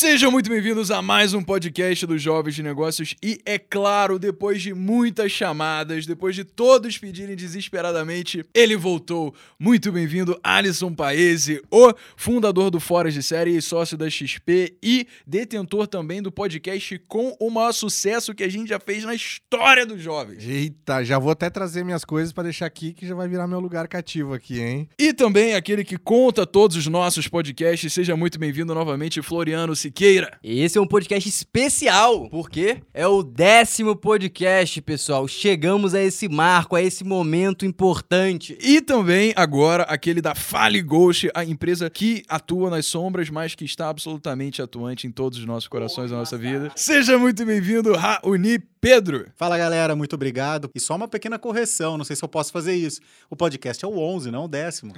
[0.00, 4.62] Sejam muito bem-vindos a mais um podcast dos Jovens de Negócios e, é claro, depois
[4.62, 9.34] de muitas chamadas, depois de todos pedirem desesperadamente, ele voltou.
[9.58, 15.06] Muito bem-vindo, Alisson Paese, o fundador do Fora de Série e sócio da XP e
[15.26, 19.84] detentor também do podcast com o maior sucesso que a gente já fez na história
[19.84, 20.42] dos Jovens.
[20.48, 23.60] Eita, já vou até trazer minhas coisas para deixar aqui que já vai virar meu
[23.60, 24.88] lugar cativo aqui, hein?
[24.98, 27.92] E também aquele que conta todos os nossos podcasts.
[27.92, 30.38] Seja muito bem-vindo novamente, Floriano Siqueira.
[30.42, 35.26] Esse é um podcast especial, porque é o décimo podcast, pessoal.
[35.26, 38.56] Chegamos a esse marco, a esse momento importante.
[38.62, 43.64] E também agora aquele da Fale Ghost, a empresa que atua nas sombras, mas que
[43.64, 46.70] está absolutamente atuante em todos os nossos corações, na nossa vida.
[46.76, 49.26] Seja muito bem-vindo, Raoni Pedro.
[49.36, 50.70] Fala galera, muito obrigado.
[50.74, 53.00] E só uma pequena correção, não sei se eu posso fazer isso.
[53.28, 54.94] O podcast é o 11, não o décimo.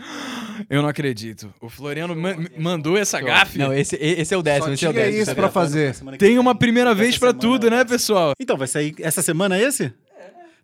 [0.71, 1.53] Eu não acredito.
[1.61, 3.59] O Floriano ma mandou essa gafe.
[3.59, 5.23] Não, esse, esse é o décimo, Só esse é o décimo.
[5.23, 5.97] isso pra fazer.
[6.19, 8.35] Tem uma primeira vez semana- tudo, né, pessoal?
[8.39, 9.93] Então, vai sair essa semana esse?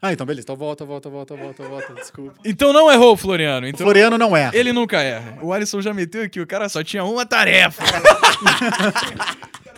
[0.00, 0.44] Ah, então beleza.
[0.44, 1.94] Então volta, volta, volta, volta, volta.
[1.94, 2.34] Desculpa.
[2.44, 3.66] Então não errou, Floriano.
[3.66, 4.48] O Então Floriano não é.
[4.52, 5.38] ele nunca erra.
[5.42, 7.82] O Alisson já meteu aqui, o cara só tinha uma tarefa.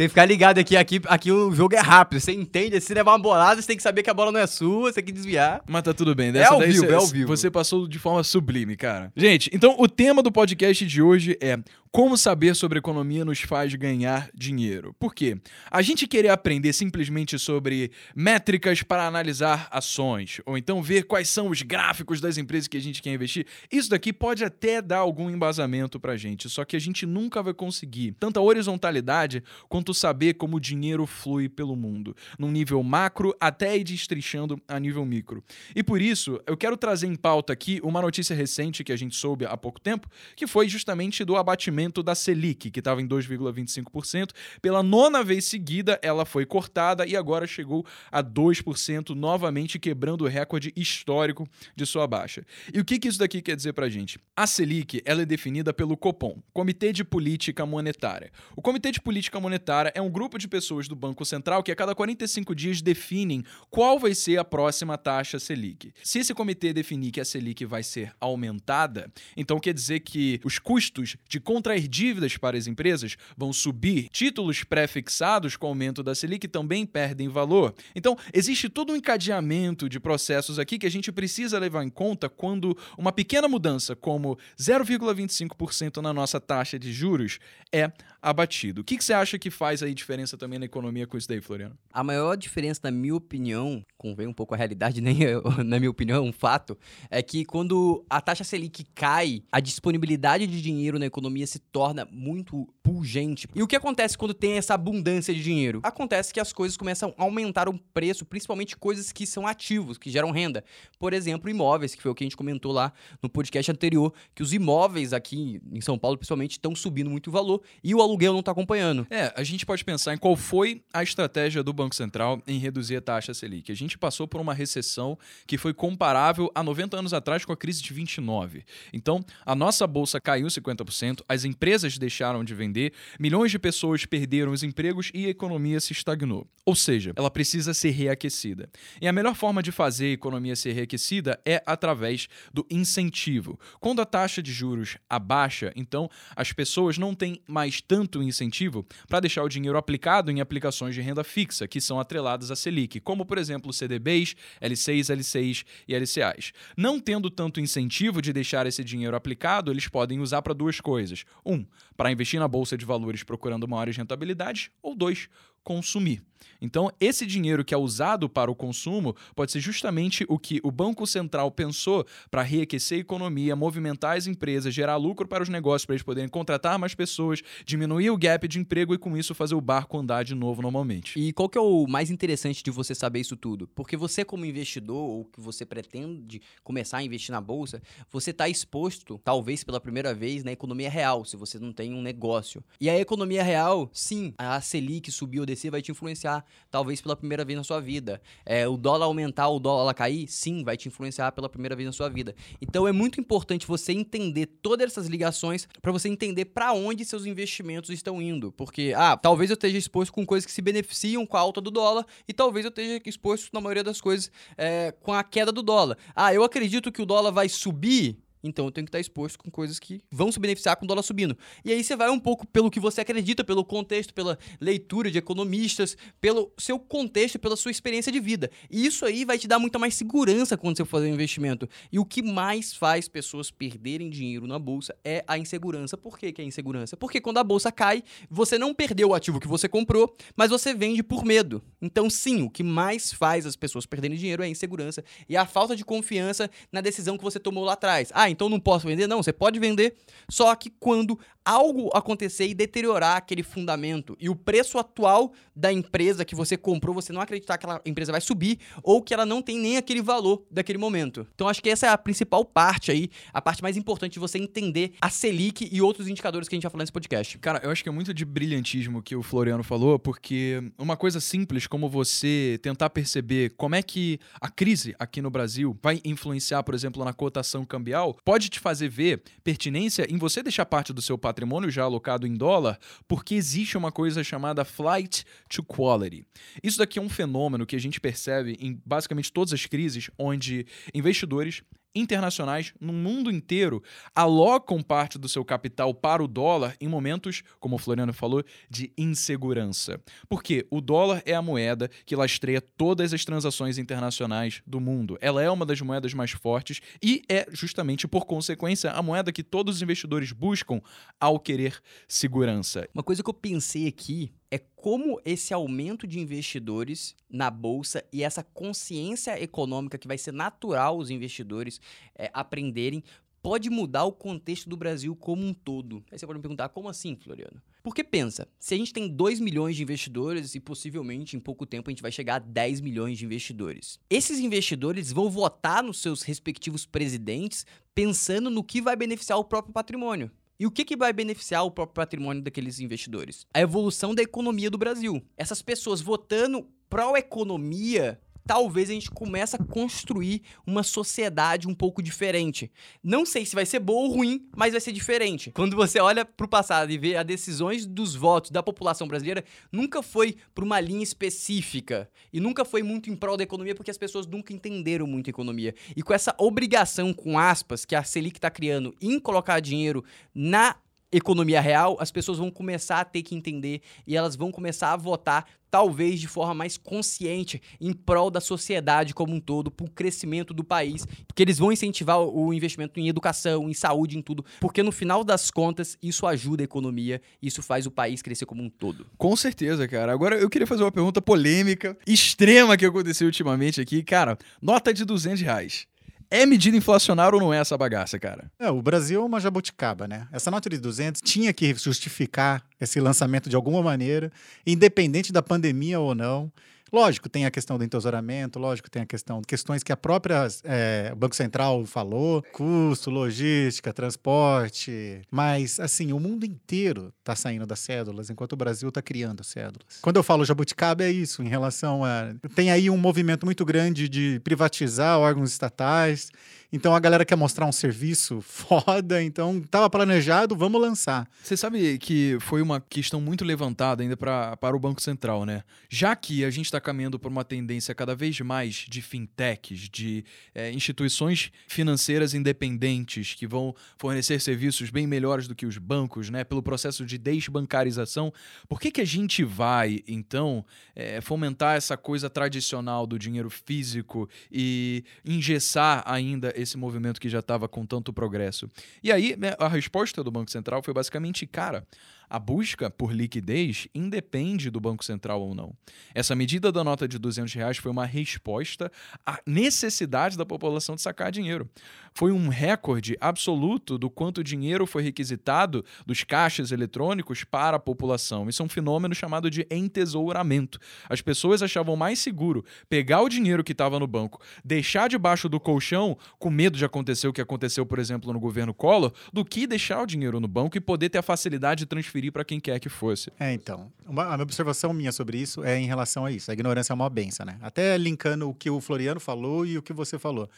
[0.01, 2.20] Tem que ficar ligado aqui, aqui, aqui o jogo é rápido.
[2.20, 2.81] Você entende?
[2.81, 4.95] Se levar uma bolada, você tem que saber que a bola não é sua, você
[4.95, 5.61] tem que desviar.
[5.69, 6.31] Mas tá tudo bem.
[6.31, 7.29] É Dessa ao daí vivo, cê- é ao vivo.
[7.29, 9.12] Você passou de forma sublime, cara.
[9.15, 11.59] Gente, então o tema do podcast de hoje é
[11.92, 14.95] como saber sobre economia nos faz ganhar dinheiro.
[14.98, 15.37] Por quê?
[15.70, 21.48] A gente querer aprender simplesmente sobre métricas para analisar ações, ou então ver quais são
[21.48, 25.29] os gráficos das empresas que a gente quer investir, isso daqui pode até dar algum
[25.29, 30.56] embasamento pra gente, só que a gente nunca vai conseguir tanta horizontalidade quanto saber como
[30.56, 35.42] o dinheiro flui pelo mundo, num nível macro até ir destrinchando a nível micro.
[35.74, 39.16] E por isso, eu quero trazer em pauta aqui uma notícia recente que a gente
[39.16, 44.30] soube há pouco tempo, que foi justamente do abatimento da Selic, que estava em 2,25%.
[44.61, 50.28] Pela nona vez seguida, ela foi cortada e agora chegou a 2%, novamente quebrando o
[50.28, 52.45] recorde histórico de sua baixa.
[52.73, 54.18] E o que, que isso daqui quer dizer pra gente?
[54.36, 58.30] A Selic ela é definida pelo Copom, Comitê de Política Monetária.
[58.56, 61.77] O Comitê de Política Monetária é um grupo de pessoas do Banco Central que a
[61.77, 65.92] cada 45 dias definem qual vai ser a próxima taxa Selic.
[66.03, 70.59] Se esse comitê definir que a Selic vai ser aumentada, então quer dizer que os
[70.59, 76.14] custos de contrair dívidas para as empresas vão subir, títulos pré-fixados com o aumento da
[76.14, 77.73] Selic também perdem valor.
[77.95, 82.29] Então, existe todo um encadeamento de processos aqui que a gente precisa levar em conta
[82.29, 87.39] quando uma pequena mudança, como 0,25% na nossa taxa de juros,
[87.73, 88.80] é abatido.
[88.80, 91.39] O que, que você acha que faz aí diferença também na economia com isso daí,
[91.43, 91.77] Floriano?
[91.93, 95.91] A maior diferença, na minha opinião, convém um pouco a realidade, nem eu- na minha
[95.91, 96.79] opinião, é um fato,
[97.11, 102.09] é que quando a taxa Selic cai, a disponibilidade de dinheiro na economia se torna
[102.11, 103.47] muito pungente.
[103.55, 105.81] E o que acontece quando tem essa abundância de dinheiro?
[105.83, 110.09] Acontece que as coisas começam a aumentar o preço, principalmente coisas que são ativos, que
[110.09, 110.65] geram renda.
[110.98, 114.42] Por exemplo, imóveis, que foi o que a gente comentou lá no podcast anterior, que
[114.42, 118.33] os imóveis aqui em São Paulo, principalmente, estão subindo muito o valor e o aluguel
[118.33, 119.07] não está acompanhando.
[119.11, 122.96] É, a gente pode pensar em qual foi a estratégia do Banco Central em reduzir
[122.96, 123.70] a taxa Selic.
[123.70, 127.56] A gente passou por uma recessão que foi comparável a 90 anos atrás com a
[127.56, 128.64] crise de 29.
[128.93, 134.52] Então, a nossa bolsa caiu 50%, as empresas deixaram de vender, milhões de pessoas perderam
[134.52, 136.46] os empregos e a economia se estagnou.
[136.64, 138.69] Ou seja, ela precisa ser reaquecida.
[139.00, 143.58] E a melhor forma de fazer a economia ser reaquecida é através do incentivo.
[143.81, 149.20] Quando a taxa de juros abaixa, então as pessoas não têm mais tanto incentivo para
[149.20, 153.25] deixar o dinheiro aplicado em aplicações de renda fixa, que são atreladas à Selic, como
[153.25, 156.52] por exemplo CDBs, L6, L6 e LCAs.
[156.76, 161.25] Não tendo tanto incentivo de deixar esse dinheiro aplicado, eles podem usar para duas coisas.
[161.44, 161.64] Um,
[161.96, 165.29] para investir na bolsa de valores procurando maiores rentabilidades, ou dois,
[165.65, 166.23] consumir.
[166.61, 170.71] Então, esse dinheiro que é usado para o consumo pode ser justamente o que o
[170.71, 175.87] Banco Central pensou para reaquecer a economia, movimentar as empresas, gerar lucro para os negócios,
[175.87, 179.55] para eles poderem contratar mais pessoas, diminuir o gap de emprego e, com isso, fazer
[179.55, 181.19] o barco andar de novo normalmente.
[181.19, 183.69] E qual que é o mais interessante de você saber isso tudo?
[183.69, 188.49] Porque você, como investidor, ou que você pretende começar a investir na bolsa, você está
[188.49, 192.63] exposto, talvez pela primeira vez, na economia real, se você não tem um negócio.
[192.81, 197.17] E a economia real, sim, a Selic subir ou descer vai te influenciar, talvez pela
[197.17, 198.20] primeira vez na sua vida.
[198.44, 201.93] É, o dólar aumentar, o dólar cair, sim, vai te influenciar pela primeira vez na
[201.93, 202.35] sua vida.
[202.61, 207.26] Então é muito importante você entender todas essas ligações para você entender para onde seus
[207.26, 208.52] investimentos estão indo.
[208.52, 211.70] Porque, ah, talvez eu esteja exposto com coisas que se beneficiam com a alta do
[211.70, 215.62] dólar e talvez eu esteja exposto, na maioria das coisas, é, com a queda do
[215.62, 215.96] dólar.
[216.14, 219.51] Ah, eu acredito que o dólar vai subir Então eu tenho que estar exposto com
[219.51, 221.37] coisas que vão se beneficiar com o dólar subindo.
[221.65, 225.19] E aí você vai um pouco pelo que você acredita, pelo contexto, pela leitura de
[225.19, 228.51] economistas, pelo seu contexto, pela sua experiência de vida.
[228.71, 231.69] E isso aí vai te dar muita mais segurança quando você for fazer um investimento.
[231.93, 235.97] E o que mais faz pessoas perderem dinheiro na bolsa é a insegurança.
[235.97, 236.97] Por que, que é insegurança?
[236.97, 240.73] Porque quando a bolsa cai, você não perdeu o ativo que você comprou, mas você
[240.73, 241.63] vende por medo.
[241.81, 245.47] Então, sim, o que mais faz as pessoas perderem dinheiro é a insegurança e a
[245.47, 248.11] falta de confiança na decisão que você tomou lá atrás.
[248.15, 249.06] Ah, então não posso vender?
[249.06, 249.97] Não, você pode vender,
[250.29, 256.25] só que quando algo acontecer e deteriorar aquele fundamento e o preço atual da empresa
[256.25, 259.43] que você comprou, você não acreditar que aquela empresa vai subir ou que ela não
[259.43, 261.27] tem nem aquele valor daquele momento.
[261.35, 264.38] Então acho que essa é a principal parte aí, a parte mais importante de você
[264.38, 267.38] entender a Selic e outros indicadores que a gente vai falar nesse podcast.
[267.38, 271.21] Cara, eu acho que é muito de brilhantismo que o Floriano falou, porque uma coisa
[271.21, 276.62] simples como você tentar perceber como é que a crise aqui no Brasil vai influenciar,
[276.62, 281.02] por exemplo, na cotação cambial, pode te fazer ver pertinência em você deixar parte do
[281.02, 286.25] seu patrimônio já alocado em dólar, porque existe uma coisa chamada flight to quality.
[286.62, 290.67] Isso daqui é um fenômeno que a gente percebe em basicamente todas as crises onde
[290.94, 291.62] investidores
[291.95, 293.83] internacionais no mundo inteiro
[294.15, 298.93] alocam parte do seu capital para o dólar em momentos, como o Floriano falou, de
[298.97, 300.01] insegurança.
[300.29, 305.19] Porque o dólar é a moeda que lastreia todas as transações internacionais do mundo.
[305.21, 309.43] Ela é uma das moedas mais fortes e é justamente por consequência a moeda que
[309.43, 310.81] todos os investidores buscam
[311.19, 312.89] ao querer segurança.
[312.95, 318.25] Uma coisa que eu pensei aqui é como esse aumento de investidores na bolsa e
[318.25, 321.81] essa consciência econômica que vai ser natural os investidores
[322.17, 323.05] é, aprenderem
[323.43, 326.05] pode mudar o contexto do Brasil como um todo.
[326.11, 327.62] Aí você pode me perguntar, como assim, Floriano?
[327.82, 331.88] Porque pensa, se a gente tem 2 milhões de investidores e possivelmente em pouco tempo
[331.88, 333.99] a gente vai chegar a 10 milhões de investidores.
[334.11, 337.64] Esses investidores vão votar nos seus respectivos presidentes
[337.94, 340.31] pensando no que vai beneficiar o próprio patrimônio.
[340.61, 343.47] E o que, que vai beneficiar o próprio patrimônio daqueles investidores?
[343.55, 345.25] A evolução da economia do Brasil.
[345.35, 352.69] Essas pessoas votando pró-economia talvez a gente comece a construir uma sociedade um pouco diferente.
[353.00, 355.52] Não sei se vai ser boa ou ruim, mas vai ser diferente.
[355.52, 359.44] Quando você olha para o passado e vê as decisões dos votos da população brasileira,
[359.70, 363.93] nunca foi para uma linha específica e nunca foi muito em prol da economia porque
[363.93, 365.73] as pessoas nunca entenderam muito a economia.
[365.94, 370.03] E com essa obrigação, com aspas, que a Selic está criando em colocar dinheiro
[370.35, 370.75] na
[371.12, 374.97] economia real, as pessoas vão começar a ter que entender e elas vão começar a
[374.97, 379.91] votar talvez de forma mais consciente em prol da sociedade como um todo, para o
[379.91, 384.45] crescimento do país, porque eles vão incentivar o investimento em educação, em saúde, em tudo,
[384.61, 388.63] porque no final das contas isso ajuda a economia, isso faz o país crescer como
[388.63, 389.06] um todo.
[389.17, 390.13] Com certeza, cara.
[390.13, 394.03] Agora eu queria fazer uma pergunta polêmica, extrema que aconteceu ultimamente aqui.
[394.03, 395.87] Cara, nota de 200 reais.
[396.32, 398.49] É medida inflacionária ou não é essa bagaça, cara?
[398.56, 400.29] É, o Brasil é uma jabuticaba, né?
[400.31, 404.31] Essa nota de 200 tinha que justificar esse lançamento de alguma maneira,
[404.65, 406.53] independente da pandemia ou não.
[406.93, 411.15] Lógico, tem a questão do entesouramento, lógico, tem a questão, questões que a própria é,
[411.17, 418.31] Banco Central falou, custo, logística, transporte, mas assim, o mundo inteiro está saindo das cédulas,
[418.31, 420.01] enquanto o Brasil está criando cédulas.
[420.03, 424.09] Quando eu falo jabuticaba é isso, em relação a tem aí um movimento muito grande
[424.09, 426.31] de privatizar órgãos estatais,
[426.72, 431.28] então a galera quer mostrar um serviço foda, então estava planejado, vamos lançar.
[431.43, 435.64] Você sabe que foi uma questão muito levantada ainda pra, para o Banco Central, né?
[435.88, 440.24] Já que a gente está caminhando por uma tendência cada vez mais de fintechs, de
[440.55, 446.44] é, instituições financeiras independentes que vão fornecer serviços bem melhores do que os bancos, né?
[446.44, 448.32] Pelo processo de desbancarização,
[448.69, 454.29] por que, que a gente vai, então, é, fomentar essa coisa tradicional do dinheiro físico
[454.50, 458.69] e engessar ainda esse movimento que já estava com tanto progresso.
[459.02, 461.86] E aí, né, a resposta do Banco Central foi basicamente, cara,
[462.31, 465.75] a busca por liquidez independe do Banco Central ou não.
[466.15, 468.91] Essa medida da nota de 200 reais foi uma resposta
[469.27, 471.69] à necessidade da população de sacar dinheiro.
[472.15, 478.49] Foi um recorde absoluto do quanto dinheiro foi requisitado dos caixas eletrônicos para a população.
[478.49, 480.79] Isso é um fenômeno chamado de entesouramento.
[481.08, 485.58] As pessoas achavam mais seguro pegar o dinheiro que estava no banco, deixar debaixo do
[485.58, 489.67] colchão, com medo de acontecer o que aconteceu, por exemplo, no governo Collor, do que
[489.67, 492.60] deixar o dinheiro no banco e poder ter a facilidade de transferir transferir para quem
[492.60, 493.32] quer que fosse.
[493.39, 493.91] É, então.
[494.06, 496.50] Uma, a minha observação minha sobre isso é em relação a isso.
[496.50, 497.58] A ignorância é uma benção, né?
[497.62, 500.48] Até linkando o que o Floriano falou e o que você falou.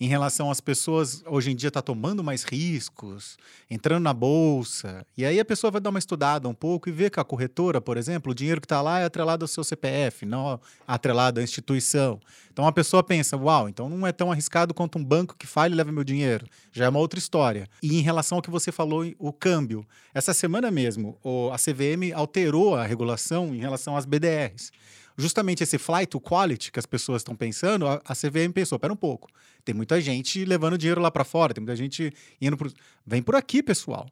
[0.00, 3.36] Em relação às pessoas hoje em dia tá tomando mais riscos,
[3.68, 5.04] entrando na bolsa.
[5.16, 7.80] E aí a pessoa vai dar uma estudada um pouco e ver que a corretora,
[7.80, 11.42] por exemplo, o dinheiro que está lá é atrelado ao seu CPF, não atrelado à
[11.42, 12.20] instituição.
[12.52, 15.72] Então a pessoa pensa, uau, então não é tão arriscado quanto um banco que falha
[15.72, 16.46] e leva meu dinheiro.
[16.72, 17.68] Já é uma outra história.
[17.82, 19.84] E em relação ao que você falou, o câmbio.
[20.14, 21.18] Essa semana mesmo,
[21.52, 24.70] a CVM alterou a regulação em relação às BDRs
[25.18, 28.96] justamente esse flight to quality que as pessoas estão pensando, a CVM pensou, pera um
[28.96, 29.28] pouco,
[29.68, 32.10] tem muita gente levando dinheiro lá para fora, tem muita gente
[32.40, 32.72] indo pro...
[33.06, 34.06] Vem por aqui, pessoal.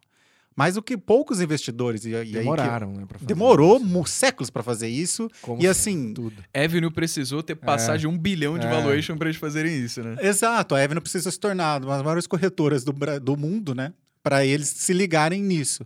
[0.55, 4.05] Mas o que poucos investidores e, e demoraram, que, né, demorou isso.
[4.07, 5.31] séculos para fazer isso.
[5.41, 6.45] Como e assim, tudo.
[6.53, 7.99] Avenue precisou ter passado É.
[7.99, 8.71] de um bilhão de É.
[8.71, 10.17] valuation pra eles fazerem isso, né?
[10.21, 14.45] exato, a Avenue precisa se tornar uma das maiores corretoras do, do mundo, né, para
[14.45, 15.85] eles se ligarem nisso.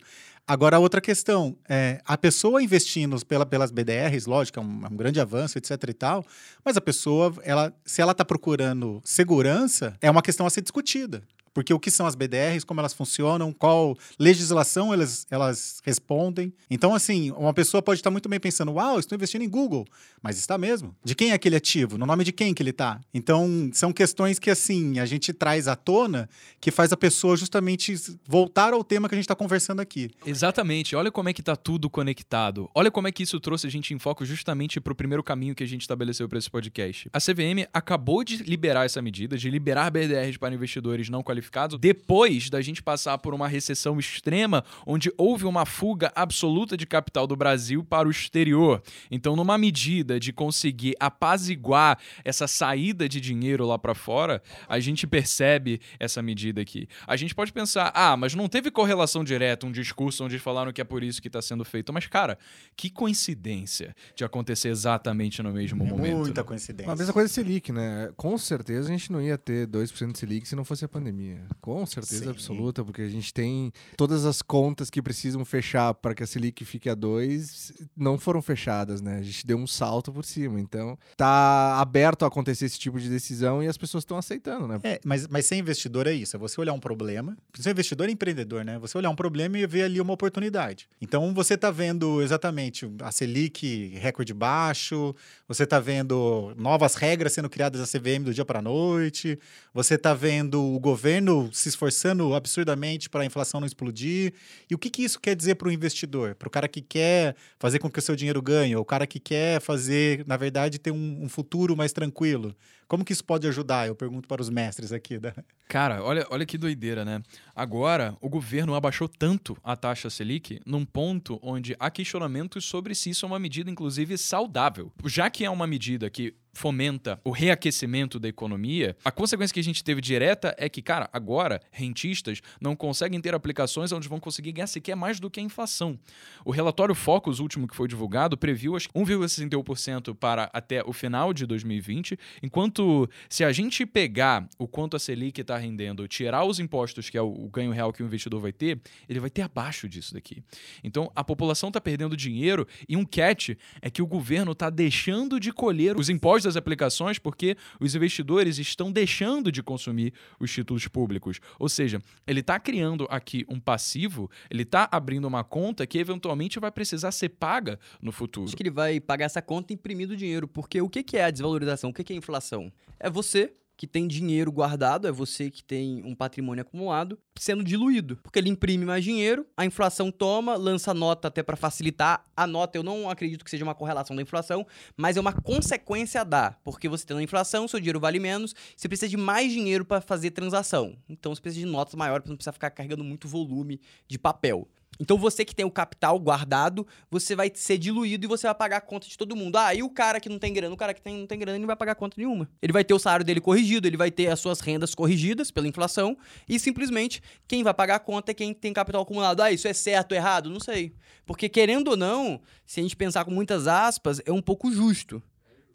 [0.50, 4.96] Agora, outra questão, é, a pessoa investindo pela, pelas BDRs, lógico, é um, é um
[4.96, 6.26] grande avanço, etc e tal,
[6.64, 11.22] mas a pessoa, ela, se ela está procurando segurança, é uma questão a ser discutida.
[11.52, 16.52] Porque o que são as BDRs, como elas funcionam, qual legislação elas, elas respondem.
[16.70, 19.84] Então, assim, uma pessoa pode estar muito bem pensando, uau, estou investindo em Google.
[20.22, 20.94] Mas está mesmo.
[21.04, 21.98] De quem é aquele ativo?
[21.98, 23.00] No nome de quem que ele está?
[23.12, 26.28] Então, são questões que, assim, a gente traz à tona
[26.60, 27.94] que faz a pessoa justamente
[28.26, 30.10] voltar ao tema que a gente está conversando aqui.
[30.24, 30.94] Exatamente.
[30.94, 32.70] Olha como é que tá tudo conectado.
[32.74, 35.64] Olha como é que isso trouxe a gente em foco justamente pro primeiro caminho que
[35.64, 37.08] a gente estabeleceu para esse podcast.
[37.12, 41.39] A CVM acabou de liberar essa medida, de liberar BDRs para investidores não qualificados,
[41.78, 47.26] depois da gente passar por uma recessão extrema, onde houve uma fuga absoluta de capital
[47.26, 48.82] do Brasil para o exterior.
[49.10, 55.06] Então, numa medida de conseguir apaziguar essa saída de dinheiro lá para fora, a gente
[55.06, 56.88] percebe essa medida aqui.
[57.06, 60.80] A gente pode pensar, ah, mas não teve correlação direta, um discurso onde falaram que
[60.80, 61.92] é por isso que está sendo feito.
[61.92, 62.38] Mas, cara,
[62.76, 66.16] que coincidência de acontecer exatamente no mesmo momento.
[66.16, 66.46] Muita né?
[66.46, 66.92] coincidência.
[66.92, 68.10] A mesma coisa de Selic, né?
[68.16, 71.29] Com certeza a gente não ia ter 2% de Selic se não fosse a pandemia.
[71.60, 72.30] Com certeza Sim.
[72.30, 76.64] absoluta, porque a gente tem todas as contas que precisam fechar para que a Selic
[76.64, 79.18] fique a 2 não foram fechadas, né?
[79.18, 80.60] A gente deu um salto por cima.
[80.60, 84.80] Então, tá aberto a acontecer esse tipo de decisão e as pessoas estão aceitando, né?
[84.82, 87.36] É, mas, mas ser investidor é isso, é você olhar um problema.
[87.54, 88.78] Ser investidor é empreendedor, né?
[88.78, 90.88] Você olhar um problema e ver ali uma oportunidade.
[91.00, 95.14] Então você está vendo exatamente a Selic recorde baixo,
[95.46, 99.38] você está vendo novas regras sendo criadas na CVM do dia para a noite,
[99.74, 101.19] você está vendo o governo
[101.52, 104.32] se esforçando absurdamente para a inflação não explodir.
[104.70, 106.34] E o que, que isso quer dizer para o investidor?
[106.34, 109.06] Para o cara que quer fazer com que o seu dinheiro ganhe, ou o cara
[109.06, 112.54] que quer fazer, na verdade, ter um, um futuro mais tranquilo.
[112.90, 113.86] Como que isso pode ajudar?
[113.86, 115.20] Eu pergunto para os mestres aqui
[115.68, 117.22] Cara, olha, olha que doideira, né?
[117.54, 123.10] Agora, o governo abaixou tanto a taxa Selic num ponto onde há questionamentos sobre se
[123.10, 124.92] isso é uma medida, inclusive, saudável.
[125.06, 129.64] Já que é uma medida que fomenta o reaquecimento da economia, a consequência que a
[129.64, 134.52] gente teve direta é que, cara, agora rentistas não conseguem ter aplicações onde vão conseguir
[134.52, 135.98] ganhar sequer mais do que a inflação.
[136.44, 141.32] O relatório Focus, último que foi divulgado, previu acho que 1,61% para até o final
[141.32, 146.58] de 2020, enquanto se a gente pegar o quanto a Selic está rendendo, tirar os
[146.58, 149.88] impostos, que é o ganho real que o investidor vai ter, ele vai ter abaixo
[149.88, 150.42] disso daqui.
[150.82, 155.38] Então, a população está perdendo dinheiro e um catch é que o governo está deixando
[155.38, 160.86] de colher os impostos das aplicações porque os investidores estão deixando de consumir os títulos
[160.88, 161.40] públicos.
[161.58, 166.58] Ou seja, ele está criando aqui um passivo, ele está abrindo uma conta que eventualmente
[166.58, 168.46] vai precisar ser paga no futuro.
[168.46, 171.90] Acho que ele vai pagar essa conta imprimindo dinheiro, porque o que é a desvalorização?
[171.90, 172.72] O que é a inflação?
[172.98, 178.18] É você que tem dinheiro guardado, é você que tem um patrimônio acumulado sendo diluído,
[178.22, 182.22] porque ele imprime mais dinheiro, a inflação toma, lança nota até para facilitar.
[182.36, 186.22] A nota eu não acredito que seja uma correlação da inflação, mas é uma consequência
[186.26, 189.82] da, porque você tendo a inflação, seu dinheiro vale menos, você precisa de mais dinheiro
[189.82, 190.94] para fazer transação.
[191.08, 194.68] Então você precisa de notas maiores para não precisar ficar carregando muito volume de papel.
[194.98, 198.76] Então você que tem o capital guardado, você vai ser diluído e você vai pagar
[198.78, 199.56] a conta de todo mundo.
[199.56, 200.74] Ah, e o cara que não tem grana?
[200.74, 202.48] O cara que tem, não tem grana ele não vai pagar conta nenhuma.
[202.60, 205.66] Ele vai ter o salário dele corrigido, ele vai ter as suas rendas corrigidas pela
[205.66, 206.16] inflação
[206.48, 209.40] e simplesmente quem vai pagar a conta é quem tem capital acumulado.
[209.42, 210.50] Ah, isso é certo errado?
[210.50, 210.92] Não sei.
[211.24, 215.22] Porque querendo ou não, se a gente pensar com muitas aspas, é um pouco justo.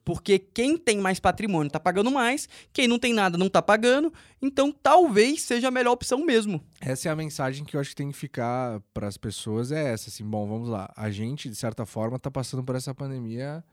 [0.06, 4.14] Porque quem tem mais patrimônio tá pagando mais, quem não tem nada não tá pagando,
[4.40, 6.62] então talvez seja a melhor opção mesmo.
[6.80, 9.92] Essa é a mensagem que eu acho que tem que ficar para as pessoas é
[9.92, 10.94] essa, assim, bom, vamos lá.
[10.96, 13.64] A gente de certa forma tá passando por essa pandemia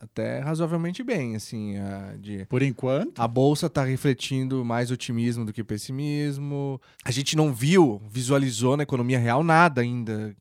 [0.00, 3.20] até razoavelmente bem, assim, a, de Por enquanto.
[3.20, 6.80] a bolsa tá refletindo mais otimismo do que pessimismo.
[7.04, 10.34] A gente não viu, visualizou na economia real nada ainda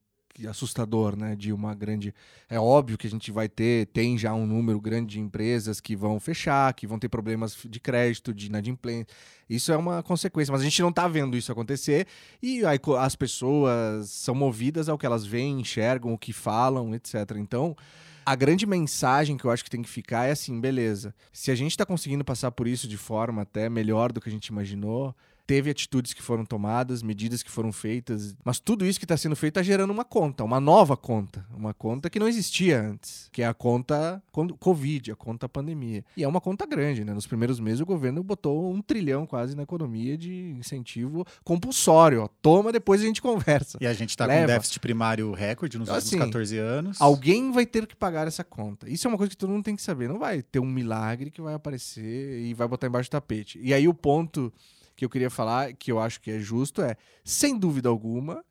[0.47, 1.35] assustador, né?
[1.35, 2.13] De uma grande.
[2.49, 5.95] É óbvio que a gente vai ter, tem já um número grande de empresas que
[5.95, 9.07] vão fechar, que vão ter problemas de crédito, de inadimplência.
[9.49, 12.07] Isso é uma consequência, mas a gente não tá vendo isso acontecer
[12.41, 17.15] e aí as pessoas são movidas ao que elas veem, enxergam, o que falam, etc.
[17.37, 17.75] Então.
[18.25, 21.15] A grande mensagem que eu acho que tem que ficar é assim, beleza.
[21.33, 24.31] Se a gente está conseguindo passar por isso de forma até melhor do que a
[24.31, 25.15] gente imaginou,
[25.49, 29.35] teve atitudes que foram tomadas, medidas que foram feitas, mas tudo isso que está sendo
[29.35, 33.41] feito está gerando uma conta, uma nova conta, uma conta que não existia antes, que
[33.41, 36.05] é a conta con- Covid, a conta pandemia.
[36.15, 37.15] E é uma conta grande, né?
[37.15, 42.21] Nos primeiros meses o governo botou um trilhão quase na economia de incentivo compulsório.
[42.21, 42.27] Ó.
[42.43, 43.79] Toma, depois a gente conversa.
[43.81, 47.01] E a gente tá com déficit primário recorde nos Assim, últimos 14 anos.
[47.01, 48.87] Alguém vai ter que pagar essa conta.
[48.87, 50.07] Isso é uma coisa que todo mundo tem que saber.
[50.07, 53.59] Não vai ter um milagre que vai aparecer e vai botar embaixo do tapete.
[53.63, 54.53] E aí o ponto
[54.99, 58.43] que eu queria falar, que eu acho que é justo, é, sem dúvida alguma,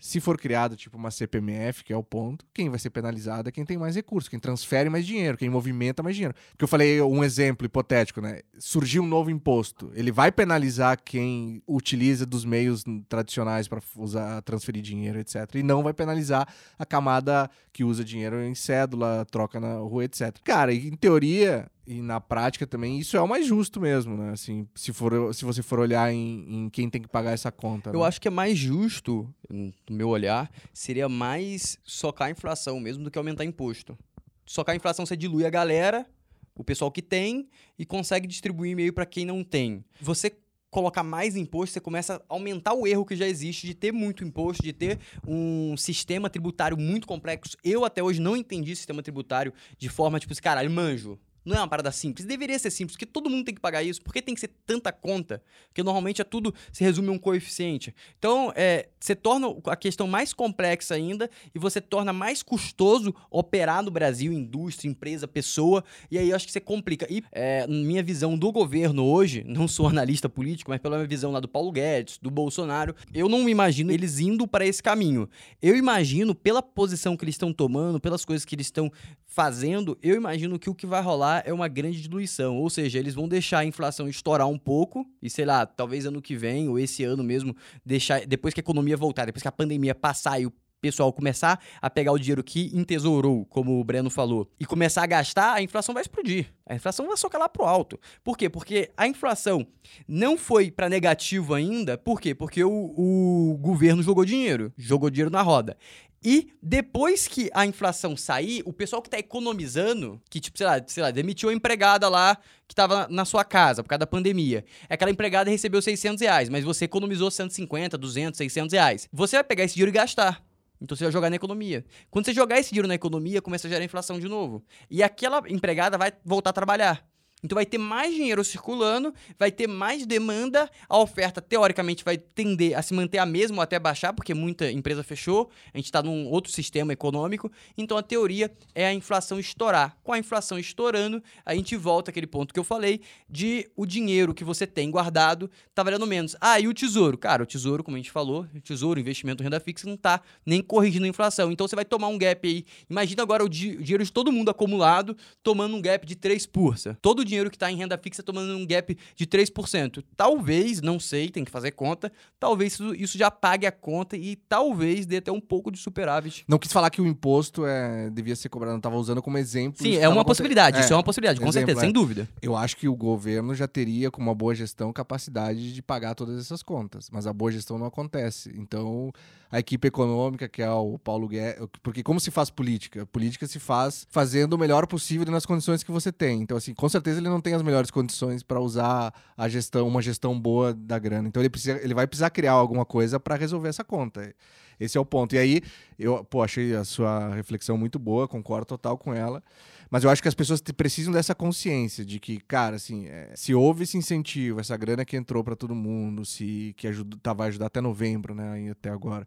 [0.00, 3.52] se for criado tipo uma CPMF, que é o ponto, quem vai ser penalizado é
[3.52, 6.34] quem tem mais recursos, quem transfere mais dinheiro, quem movimenta mais dinheiro.
[6.50, 8.40] Porque eu falei um exemplo hipotético, né?
[8.58, 9.92] Surgiu um novo imposto.
[9.94, 15.36] Ele vai penalizar quem utiliza dos meios tradicionais para usar, transferir dinheiro, etc.
[15.54, 20.36] E não vai penalizar a camada que usa dinheiro em cédula, troca na rua, etc.
[20.42, 24.30] Cara, em teoria e na prática também, isso é o mais justo mesmo, né?
[24.30, 27.90] Assim, se, for, se você for olhar em, em quem tem que pagar essa conta.
[27.90, 28.06] Eu né?
[28.06, 33.10] acho que é mais justo, no meu olhar, seria mais socar a inflação mesmo do
[33.10, 33.98] que aumentar imposto.
[34.46, 36.06] Socar a inflação você dilui a galera,
[36.54, 37.48] o pessoal que tem,
[37.78, 39.84] e consegue distribuir meio para quem não tem.
[40.00, 40.36] Você
[40.70, 44.24] colocar mais imposto, você começa a aumentar o erro que já existe de ter muito
[44.24, 47.58] imposto, de ter um sistema tributário muito complexo.
[47.62, 51.18] Eu até hoje não entendi sistema tributário de forma tipo, assim, caralho, manjo.
[51.44, 52.26] Não é uma parada simples.
[52.26, 54.00] Deveria ser simples, porque todo mundo tem que pagar isso.
[54.00, 55.42] Por que tem que ser tanta conta?
[55.68, 57.94] Porque normalmente é tudo se resume a um coeficiente.
[58.18, 63.82] Então, é, você torna a questão mais complexa ainda e você torna mais custoso operar
[63.82, 65.82] no Brasil, indústria, empresa, pessoa.
[66.10, 67.06] E aí eu acho que você complica.
[67.10, 71.32] E é, minha visão do governo hoje, não sou analista político, mas pela minha visão
[71.32, 75.28] lá do Paulo Guedes, do Bolsonaro, eu não imagino eles indo para esse caminho.
[75.60, 78.92] Eu imagino, pela posição que eles estão tomando, pelas coisas que eles estão
[79.32, 82.58] fazendo, eu imagino que o que vai rolar é uma grande diluição.
[82.58, 86.20] Ou seja, eles vão deixar a inflação estourar um pouco e, sei lá, talvez ano
[86.20, 89.52] que vem ou esse ano mesmo, deixar depois que a economia voltar, depois que a
[89.52, 94.10] pandemia passar e o pessoal começar a pegar o dinheiro que entesourou, como o Breno
[94.10, 96.52] falou, e começar a gastar, a inflação vai explodir.
[96.66, 97.98] A inflação vai socar lá pro alto.
[98.24, 98.50] Por quê?
[98.50, 99.64] Porque a inflação
[100.08, 101.96] não foi para negativo ainda.
[101.96, 102.34] Por quê?
[102.34, 105.76] Porque o, o governo jogou dinheiro, jogou dinheiro na roda.
[106.24, 110.80] E depois que a inflação sair, o pessoal que tá economizando, que, tipo, sei lá,
[110.86, 114.64] sei lá, demitiu a empregada lá que tava na sua casa por causa da pandemia.
[114.88, 119.08] Aquela empregada recebeu 600 reais, mas você economizou 150, 200, 600 reais.
[119.12, 120.42] Você vai pegar esse dinheiro e gastar.
[120.82, 121.84] Então você vai jogar na economia.
[122.10, 124.64] Quando você jogar esse dinheiro na economia, começa a gerar inflação de novo.
[124.90, 127.11] E aquela empregada vai voltar a trabalhar.
[127.44, 132.78] Então vai ter mais dinheiro circulando, vai ter mais demanda, a oferta teoricamente vai tender
[132.78, 136.00] a se manter a mesma ou até baixar, porque muita empresa fechou, a gente está
[136.02, 139.96] num outro sistema econômico, então a teoria é a inflação estourar.
[140.04, 144.32] Com a inflação estourando, a gente volta àquele ponto que eu falei de o dinheiro
[144.32, 146.36] que você tem guardado tá valendo menos.
[146.40, 147.18] Ah, e o tesouro?
[147.18, 150.62] Cara, o tesouro, como a gente falou, o tesouro, investimento renda fixa, não tá nem
[150.62, 151.50] corrigindo a inflação.
[151.50, 152.64] Então você vai tomar um gap aí.
[152.88, 156.96] Imagina agora o, di- o dinheiro de todo mundo acumulado tomando um gap de 3%.
[157.02, 160.04] Todo dinheiro que tá em renda fixa tomando um gap de 3%.
[160.16, 164.36] Talvez, não sei, tem que fazer conta, talvez isso, isso já pague a conta e
[164.36, 166.44] talvez dê até um pouco de superávit.
[166.46, 169.82] Não quis falar que o imposto é, devia ser cobrado, não tava usando como exemplo.
[169.82, 171.84] Sim, isso é uma possibilidade, isso é É, uma possibilidade, com exemplo, certeza, é.
[171.84, 172.28] sem dúvida.
[172.40, 176.38] Eu acho que o governo já teria, com uma boa gestão, capacidade de pagar todas
[176.38, 177.08] essas contas.
[177.10, 178.52] Mas a boa gestão não acontece.
[178.56, 179.12] Então,
[179.52, 181.62] a equipe econômica, que é o Paulo Guedes.
[181.82, 183.04] Porque como se faz política?
[183.06, 186.40] Política se faz fazendo o melhor possível nas condições que você tem.
[186.40, 190.02] Então, assim, com certeza ele não tem as melhores condições para usar a gestão, uma
[190.02, 191.28] gestão boa da grana.
[191.28, 194.34] Então ele, precisa, ele vai precisar criar alguma coisa para resolver essa conta.
[194.78, 195.34] Esse é o ponto.
[195.34, 195.62] E aí,
[195.98, 199.42] eu pô, achei a sua reflexão muito boa, concordo total com ela.
[199.90, 203.54] Mas eu acho que as pessoas precisam dessa consciência de que, cara, assim, é, se
[203.54, 207.48] houve esse incentivo, essa grana que entrou para todo mundo, se que ajuda, tá, vai
[207.48, 209.26] ajudar até novembro, né, até agora.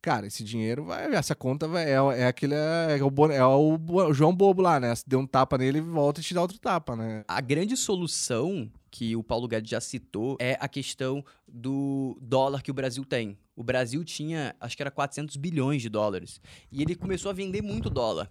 [0.00, 4.06] Cara, esse dinheiro vai, essa conta vai, é, é aquele, é, o, é o Bo-
[4.06, 4.94] o João Bobo lá, né?
[5.06, 7.24] Deu um tapa nele, volta e te dá outro tapa, né?
[7.26, 12.70] A grande solução que o Paulo Guedes já citou é a questão do dólar que
[12.70, 13.36] o Brasil tem.
[13.56, 16.40] O Brasil tinha, acho que era 400 bilhões de dólares.
[16.70, 18.30] E ele começou a vender muito dólar.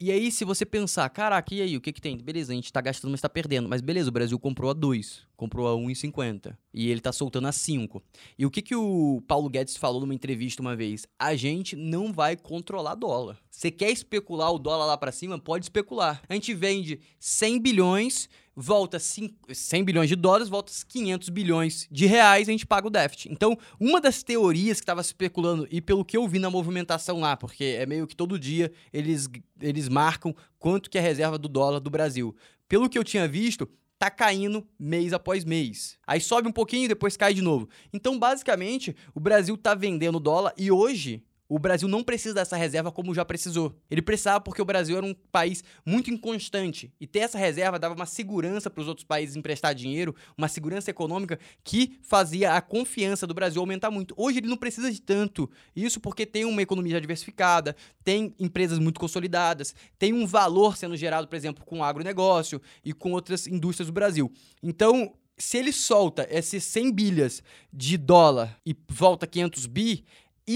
[0.00, 2.16] E aí, se você pensar, caraca, e aí, o que que tem?
[2.16, 3.68] Beleza, a gente tá gastando, mas tá perdendo.
[3.68, 6.56] Mas beleza, o Brasil comprou a 2, comprou a 1,50.
[6.72, 8.00] E ele tá soltando a 5.
[8.38, 11.04] E o que que o Paulo Guedes falou numa entrevista uma vez?
[11.18, 13.38] A gente não vai controlar dólar.
[13.50, 15.36] Você quer especular o dólar lá para cima?
[15.36, 16.22] Pode especular.
[16.28, 18.28] A gente vende 100 bilhões
[18.60, 23.30] volta 100 bilhões de dólares, volta 500 bilhões de reais, a gente paga o déficit.
[23.30, 27.36] Então, uma das teorias que estava especulando, e pelo que eu vi na movimentação lá,
[27.36, 29.28] porque é meio que todo dia eles,
[29.60, 32.34] eles marcam quanto que é a reserva do dólar do Brasil.
[32.68, 35.96] Pelo que eu tinha visto, tá caindo mês após mês.
[36.04, 37.68] Aí sobe um pouquinho e depois cai de novo.
[37.92, 42.92] Então, basicamente, o Brasil tá vendendo dólar e hoje o Brasil não precisa dessa reserva
[42.92, 43.74] como já precisou.
[43.90, 46.92] Ele precisava porque o Brasil era um país muito inconstante.
[47.00, 50.90] E ter essa reserva dava uma segurança para os outros países emprestar dinheiro, uma segurança
[50.90, 54.14] econômica que fazia a confiança do Brasil aumentar muito.
[54.16, 55.50] Hoje ele não precisa de tanto.
[55.74, 60.96] Isso porque tem uma economia já diversificada, tem empresas muito consolidadas, tem um valor sendo
[60.96, 64.30] gerado, por exemplo, com o agronegócio e com outras indústrias do Brasil.
[64.62, 70.04] Então, se ele solta esses 100 bilhas de dólar e volta 500 bi,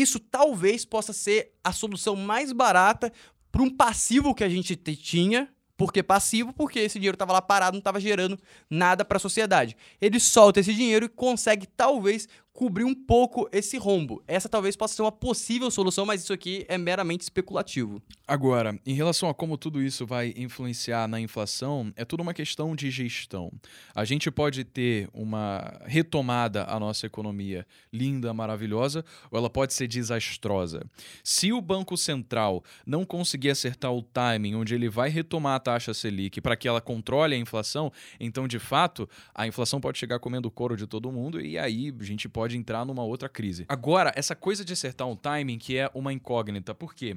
[0.00, 3.12] isso talvez possa ser a solução mais barata
[3.50, 5.48] para um passivo que a gente tinha.
[5.76, 6.52] Por que passivo?
[6.52, 8.38] Porque esse dinheiro estava lá parado, não estava gerando
[8.70, 9.76] nada para a sociedade.
[10.00, 14.22] Ele solta esse dinheiro e consegue, talvez, cobrir um pouco esse rombo.
[14.26, 18.00] Essa talvez possa ser uma possível solução, mas isso aqui é meramente especulativo.
[18.28, 22.76] Agora, em relação a como tudo isso vai influenciar na inflação, é tudo uma questão
[22.76, 23.50] de gestão.
[23.94, 29.88] A gente pode ter uma retomada à nossa economia linda, maravilhosa, ou ela pode ser
[29.88, 30.84] desastrosa.
[31.24, 35.94] Se o Banco Central não conseguir acertar o timing onde ele vai retomar a taxa
[35.94, 40.48] Selic para que ela controle a inflação, então de fato a inflação pode chegar comendo
[40.48, 43.64] o couro de todo mundo e aí a gente pode pode entrar numa outra crise.
[43.68, 47.16] Agora, essa coisa de acertar um timing que é uma incógnita, por quê?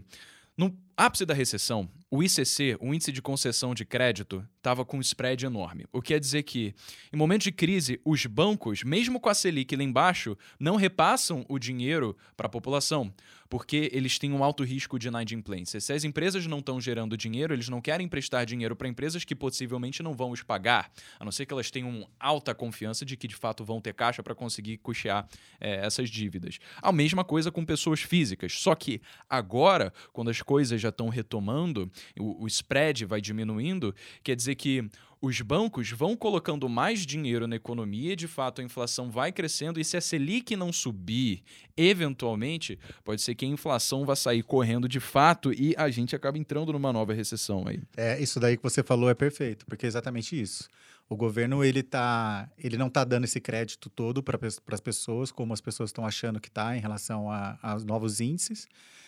[0.55, 5.01] No ápice da recessão, o ICC, o índice de concessão de crédito, estava com um
[5.01, 5.85] spread enorme.
[5.91, 6.73] O que quer dizer que,
[7.11, 11.59] em momentos de crise, os bancos, mesmo com a Selic lá embaixo, não repassam o
[11.59, 13.13] dinheiro para a população
[13.49, 15.79] porque eles têm um alto risco de inadimplência.
[15.79, 19.35] Se as empresas não estão gerando dinheiro, eles não querem emprestar dinheiro para empresas que
[19.35, 23.27] possivelmente não vão os pagar, a não ser que elas tenham alta confiança de que
[23.27, 25.27] de fato vão ter caixa para conseguir custear
[25.59, 26.59] é, essas dívidas.
[26.81, 31.91] A mesma coisa com pessoas físicas, só que agora, quando as coisas já estão retomando,
[32.19, 34.89] o, o spread vai diminuindo, quer dizer que
[35.21, 39.79] os bancos vão colocando mais dinheiro na economia e, de fato, a inflação vai crescendo.
[39.79, 41.43] E se a Selic não subir,
[41.75, 46.37] eventualmente, pode ser que a inflação vá sair correndo de fato e a gente acaba
[46.37, 47.81] entrando numa nova recessão aí.
[47.97, 50.69] É, isso daí que você falou é perfeito, porque é exatamente isso.
[51.07, 54.39] O governo ele tá, ele não está dando esse crédito todo para
[54.71, 57.27] as pessoas, como as pessoas estão achando que está em relação
[57.61, 58.67] aos novos índices.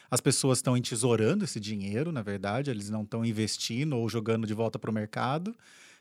[0.09, 4.53] As pessoas estão entesourando esse dinheiro, na verdade, eles não estão investindo ou jogando de
[4.53, 5.55] volta para o mercado.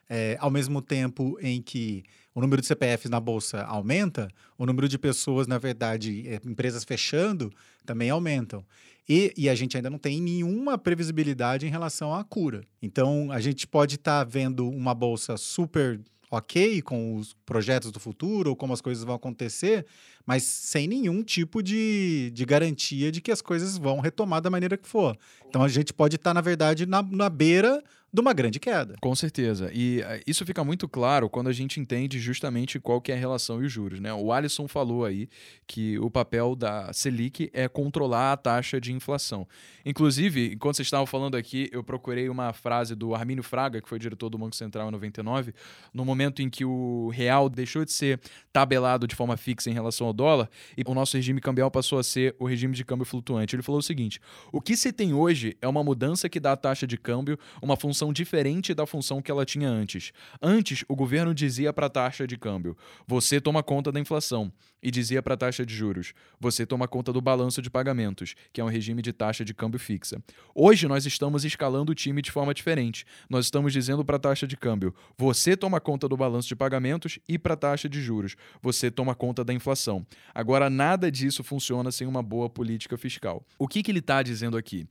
[0.09, 4.89] É, ao mesmo tempo em que o número de CPFs na bolsa aumenta, o número
[4.89, 7.53] de pessoas, na verdade, é, empresas fechando,
[7.85, 8.65] também aumentam.
[9.09, 12.63] E, e, a gente ainda não tem nenhuma previsibilidade em relação à cura.
[12.83, 18.01] Então, a gente pode estar tá vendo uma bolsa super ok com os projetos do
[18.01, 19.87] futuro ou como as coisas vão acontecer,
[20.25, 24.77] mas sem nenhum tipo de, de garantia de que as coisas vão retomar da maneira
[24.77, 25.17] que for.
[25.49, 27.83] Então a gente pode estar, tá, na verdade, na, na beira
[28.17, 28.97] de uma grande queda.
[28.99, 29.71] Com certeza.
[29.75, 33.19] E uh, isso fica muito claro quando a gente entende justamente qual que é a
[33.19, 34.01] relação e os juros.
[34.01, 34.11] Né?
[34.15, 35.29] O Alisson falou aí
[35.67, 39.47] que o papel da Selic é controlar a taxa de inflação.
[39.85, 43.99] Inclusive, enquanto vocês estavam falando aqui, eu procurei uma frase do Armínio Fraga, que foi
[43.99, 45.53] diretor do Banco Central em 99,
[45.93, 48.19] no momento em que o real deixou de ser
[48.51, 52.03] tabelado de forma fixa em relação ao dólar e o nosso regime cambial passou a
[52.03, 53.55] ser o regime de câmbio flutuante.
[53.55, 54.19] Ele falou o seguinte:
[54.51, 57.77] o que se tem hoje é uma mudança que dá à taxa de câmbio uma
[57.77, 60.13] função função diferente da função que ela tinha antes.
[60.41, 64.53] Antes, o governo dizia para a taxa de câmbio: você toma conta da inflação,
[64.87, 68.61] e dizia para a taxa de juros: você toma conta do balanço de pagamentos, que
[68.61, 70.23] é um regime de taxa de câmbio fixa.
[70.55, 73.05] Hoje nós estamos escalando o time de forma diferente.
[73.29, 77.19] Nós estamos dizendo para a taxa de câmbio: você toma conta do balanço de pagamentos
[77.29, 80.07] e para a taxa de juros, você toma conta da inflação.
[80.33, 83.45] Agora, nada disso funciona sem uma boa política fiscal.
[83.59, 84.87] O que, que ele está dizendo aqui?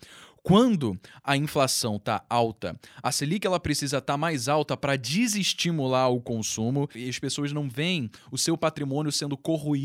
[0.45, 6.12] Quando a inflação está alta, a Selic ela precisa estar tá mais alta para desestimular
[6.12, 9.84] o consumo e as pessoas não veem o seu patrimônio sendo corroído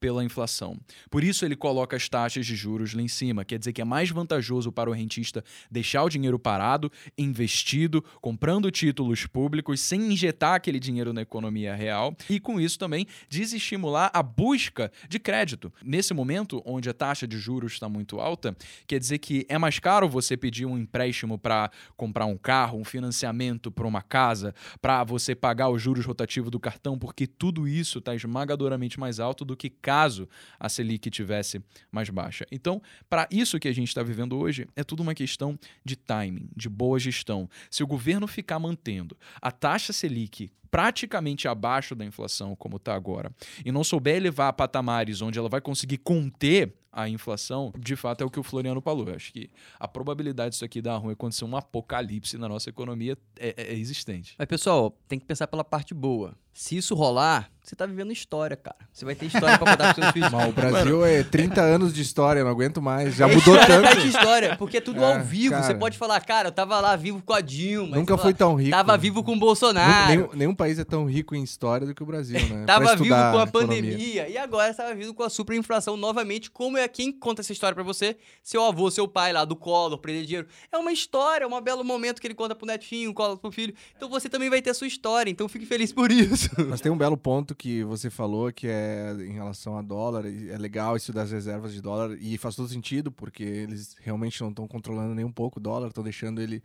[0.00, 0.78] pela inflação.
[1.10, 3.44] Por isso ele coloca as taxas de juros lá em cima.
[3.44, 8.70] Quer dizer que é mais vantajoso para o rentista deixar o dinheiro parado, investido, comprando
[8.70, 14.22] títulos públicos, sem injetar aquele dinheiro na economia real e com isso também desestimular a
[14.22, 15.72] busca de crédito.
[15.82, 19.78] Nesse momento, onde a taxa de juros está muito alta, quer dizer que é mais
[19.78, 25.02] caro você pedir um empréstimo para comprar um carro, um financiamento para uma casa, para
[25.04, 29.56] você pagar os juros rotativos do cartão, porque tudo isso está esmagadoramente mais alto do
[29.56, 32.44] que caso a Selic tivesse mais baixa.
[32.50, 36.48] Então, para isso que a gente está vivendo hoje, é tudo uma questão de timing,
[36.54, 37.48] de boa gestão.
[37.70, 43.32] Se o governo ficar mantendo a taxa Selic praticamente abaixo da inflação, como está agora,
[43.64, 48.22] e não souber elevar a patamares onde ela vai conseguir conter a inflação, de fato
[48.22, 49.06] é o que o Floriano falou.
[49.08, 53.16] Eu acho que a probabilidade disso aqui dar ruim acontecer um apocalipse na nossa economia
[53.38, 54.34] é, é existente.
[54.36, 56.36] Mas, pessoal, tem que pensar pela parte boa.
[56.54, 58.76] Se isso rolar, você tá vivendo história, cara.
[58.92, 60.30] Você vai ter história pra contar pros seus filhos.
[60.32, 63.16] Mas o Brasil é 30 anos de história, eu não aguento mais.
[63.16, 64.00] Já É mudou atrás tanto.
[64.02, 65.50] de história, porque é tudo É, ao vivo.
[65.54, 65.64] cara.
[65.64, 67.96] Você pode falar, cara, eu tava lá vivo com a Dilma.
[67.96, 68.70] Nunca foi tão rico.
[68.70, 70.08] Tava vivo com o Bolsonaro.
[70.08, 72.64] Nenhum, nenhum país é tão rico em história do que o Brasil, né?
[72.66, 76.50] Tava vivo com a pandemia e agora estava vivo com a superinflação novamente.
[76.52, 78.16] Como é quem conta essa história pra você?
[78.44, 80.46] Seu avô, seu pai lá do Collor, prender dinheiro.
[80.70, 83.50] É uma história, é um belo momento que ele conta pro netinho, o Collor pro
[83.50, 83.74] filho.
[83.96, 86.43] Então você também vai ter a sua história, então fique feliz por isso.
[86.68, 90.24] Mas tem um belo ponto que você falou, que é em relação a dólar.
[90.26, 92.16] É legal isso das reservas de dólar.
[92.20, 95.88] E faz todo sentido, porque eles realmente não estão controlando nem um pouco o dólar,
[95.88, 96.62] estão deixando ele.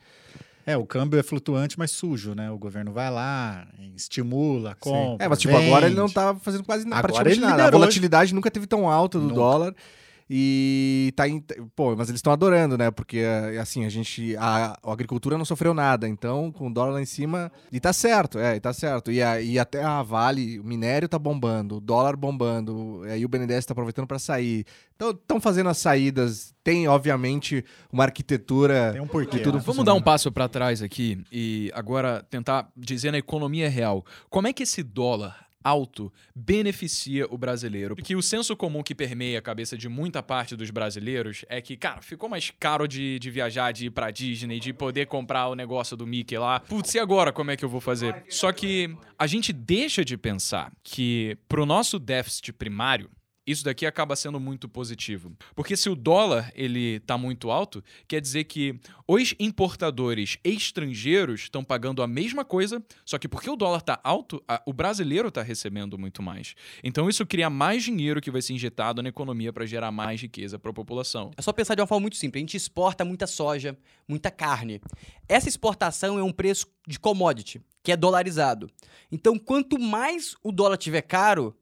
[0.66, 2.52] É, o câmbio é flutuante, mas sujo, né?
[2.52, 5.26] O governo vai lá, estimula, compra.
[5.26, 6.14] É, mas tipo, agora ele não vende.
[6.14, 7.54] tá fazendo quase nada, Agora praticamente ele nada.
[7.64, 7.80] A liberou.
[7.80, 9.36] volatilidade nunca teve tão alta do Nunca.
[9.36, 9.76] dólar.
[10.30, 11.44] E tá em,
[11.76, 12.92] pô, mas eles estão adorando, né?
[12.92, 16.92] Porque é, assim, a gente a, a agricultura não sofreu nada, então com o dólar
[16.92, 19.12] lá em cima, e tá certo, é, e tá certo.
[19.12, 23.26] E, a, e até a Vale, o minério tá bombando, o dólar bombando, e aí
[23.26, 24.66] o BNDES tá aproveitando para sair.
[24.96, 29.40] Então, estão fazendo as saídas, tem obviamente uma arquitetura Tem um porquê.
[29.40, 29.64] tudo né?
[29.66, 34.06] Vamos dar um passo para trás aqui e agora tentar dizer na economia real.
[34.30, 37.96] Como é que esse dólar alto beneficia o brasileiro?
[37.96, 41.76] Porque o senso comum que permeia a cabeça de muita parte dos brasileiros é que,
[41.76, 45.56] cara, ficou mais caro de, de viajar, de ir pra Disney, de poder comprar o
[45.56, 46.60] negócio do Mickey lá.
[46.60, 48.24] Putz, e agora como é que eu vou fazer?
[48.30, 53.10] Só que a gente deixa de pensar que pro nosso déficit primário,
[53.52, 55.32] isso daqui acaba sendo muito positivo.
[55.56, 61.64] Porque se o dólar ele tá muito alto, quer dizer que os importadores estrangeiros estão
[61.64, 65.42] pagando a mesma coisa, só que porque o dólar tá alto, a- o brasileiro tá
[65.42, 66.56] recebendo muito mais.
[66.84, 70.60] Então isso cria mais dinheiro que vai ser injetado na economia para gerar mais riqueza
[70.60, 71.32] para a população.
[71.38, 72.40] É só pensar de uma forma muito simples.
[72.40, 74.82] A gente exporta muita soja, muita carne.
[75.28, 78.70] Essa exportação é um preço de commodity, que é dolarizado.
[79.12, 81.56] Então, quanto mais o dólar tiver caro,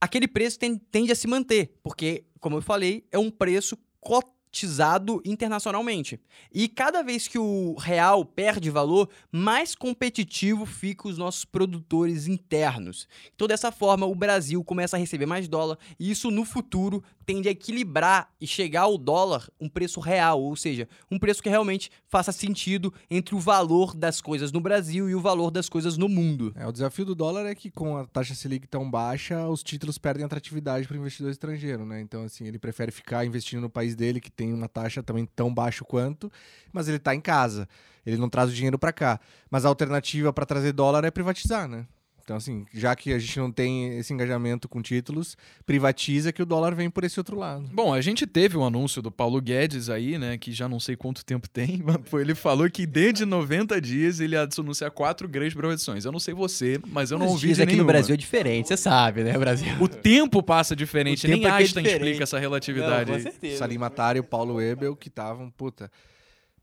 [0.00, 5.20] aquele preço ten- tende a se manter, porque, como eu falei, é um preço cotizado
[5.24, 6.18] internacionalmente.
[6.52, 13.06] E cada vez que o real perde valor, mais competitivo ficam os nossos produtores internos.
[13.34, 17.46] Então, dessa forma, o Brasil começa a receber mais dólar e isso no futuro tende
[17.46, 21.90] a equilibrar e chegar ao dólar um preço real, ou seja, um preço que realmente
[22.06, 26.08] faça sentido entre o valor das coisas no Brasil e o valor das coisas no
[26.08, 26.54] mundo.
[26.56, 29.98] É, o desafio do dólar é que com a taxa Selic tão baixa, os títulos
[29.98, 32.00] perdem atratividade para o investidor estrangeiro, né?
[32.00, 35.52] Então, assim, ele prefere ficar investindo no país dele, que tem uma taxa também tão
[35.52, 36.32] baixa quanto,
[36.72, 37.68] mas ele está em casa.
[38.06, 39.20] Ele não traz o dinheiro para cá.
[39.50, 41.86] Mas a alternativa para trazer dólar é privatizar, né?
[42.28, 46.44] Então, assim, já que a gente não tem esse engajamento com títulos, privatiza que o
[46.44, 47.64] dólar vem por esse outro lado.
[47.72, 50.94] Bom, a gente teve um anúncio do Paulo Guedes aí, né, que já não sei
[50.94, 55.26] quanto tempo tem, mas ele falou que dentro de 90 dias ele ia anunciar quatro
[55.26, 56.04] grandes privatizações.
[56.04, 57.84] Eu não sei você, mas eu não Os ouvi dias aqui nenhuma.
[57.84, 59.74] no Brasil é diferente, você sabe, né, Brasil?
[59.80, 62.04] O tempo passa diferente, O nem aqui é Einstein diferente.
[62.04, 63.10] explica essa relatividade.
[63.10, 63.56] Não, com certeza.
[63.56, 65.90] Salim Matar e o Paulo Webel, que estavam, puta...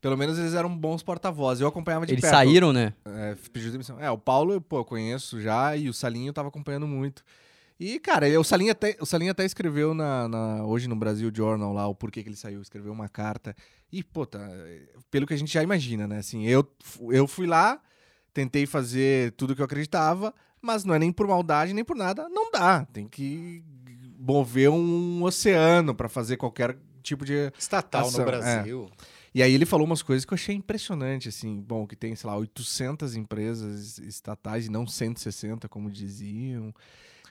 [0.06, 1.60] Pelo menos eles eram bons porta-vozes.
[1.60, 2.32] Eu acompanhava de Eles perto.
[2.32, 2.92] saíram, né?
[3.04, 3.98] É, pediu demissão.
[3.98, 7.24] É, o Paulo, pô, eu conheço já e o Salinho eu tava acompanhando muito.
[7.80, 11.28] E, cara, ele, o, Salinho até, o Salinho até escreveu na, na- hoje no Brasil
[11.34, 13.52] Journal lá o porquê que ele saiu, escreveu uma carta.
[13.90, 14.38] E, pô, tá,
[15.10, 16.18] pelo que a gente já imagina, né?
[16.18, 16.64] Assim, eu,
[17.10, 17.80] eu fui lá,
[18.32, 22.28] tentei fazer tudo que eu acreditava, mas não é nem por maldade, nem por nada,
[22.28, 22.84] não dá.
[22.92, 23.60] Tem que
[24.16, 28.88] mover um oceano pra fazer qualquer tipo de Estatal Ação, no Brasil.
[29.36, 32.30] E aí ele falou umas coisas que eu achei impressionante, assim, bom, que tem, sei
[32.30, 36.74] lá, 800 empresas estatais e não 160, como diziam.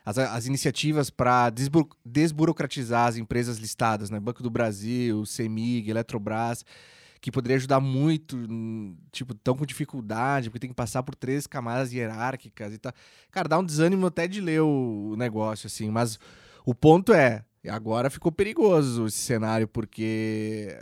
[0.05, 1.51] As, as iniciativas para
[2.05, 4.19] desburocratizar as empresas listadas, né?
[4.19, 6.63] Banco do Brasil, CEMIG, Eletrobras,
[7.19, 11.47] que poderia ajudar muito, hum, tipo, tão com dificuldade, porque tem que passar por três
[11.47, 12.93] camadas hierárquicas e tal.
[13.31, 16.19] Cara, dá um desânimo até de ler o negócio, assim, mas
[16.63, 20.75] O ponto é, agora ficou perigoso esse cenário, porque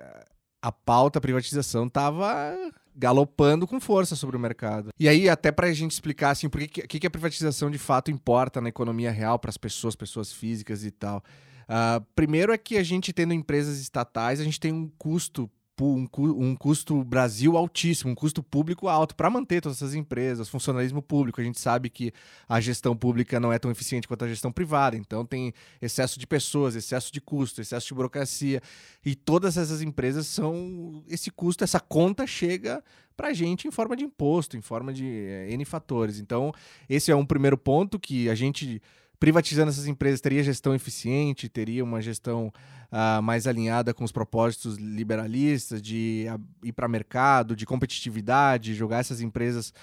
[0.63, 2.56] a pauta privatização estava
[2.95, 4.91] galopando com força sobre o mercado.
[4.97, 7.78] E aí, até para a gente explicar assim, por que, que, que a privatização de
[7.78, 11.21] fato importa na economia real para as pessoas, pessoas físicas e tal.
[11.63, 15.52] Uh, primeiro é que a gente tendo empresas estatais, a gente tem um custo
[15.86, 21.02] um, um custo Brasil altíssimo, um custo público alto para manter todas essas empresas, funcionalismo
[21.02, 21.41] público.
[21.41, 22.13] A gente sabe que
[22.48, 26.28] a gestão pública não é tão eficiente quanto a gestão privada, então tem excesso de
[26.28, 28.62] pessoas, excesso de custo, excesso de burocracia.
[29.06, 31.04] E todas essas empresas são.
[31.08, 32.84] Esse custo, essa conta chega
[33.15, 36.19] para a gente em forma de imposto, em forma de é, N fatores.
[36.19, 36.52] Então,
[36.89, 38.82] esse é um primeiro ponto que a gente
[39.24, 42.52] privatizando essas empresas teria gestão eficiente, teria uma gestão
[42.92, 49.00] uh, mais alinhada com os propósitos liberalistas de uh, ir para mercado, de competitividade, jogar
[49.00, 49.74] essas empresas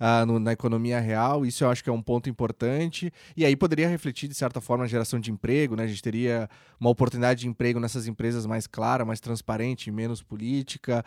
[0.00, 1.46] uh, no, na economia real.
[1.46, 3.12] Isso eu acho que é um ponto importante.
[3.36, 5.76] E aí poderia refletir, de certa forma, a geração de emprego.
[5.76, 5.84] Né?
[5.84, 11.04] A gente teria uma oportunidade de emprego nessas empresas mais clara, mais transparente, menos política.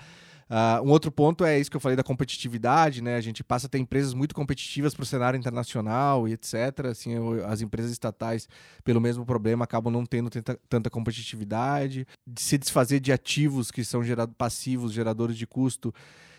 [0.52, 3.16] Uh, um outro ponto é isso que eu falei da competitividade, né?
[3.16, 6.88] A gente passa a ter empresas muito competitivas para o cenário internacional e etc.
[6.92, 7.14] Assim,
[7.48, 8.50] as empresas estatais,
[8.84, 12.06] pelo mesmo problema, acabam não tendo tanta, tanta competitividade.
[12.28, 15.94] De se desfazer de ativos que são gerado, passivos, geradores de custo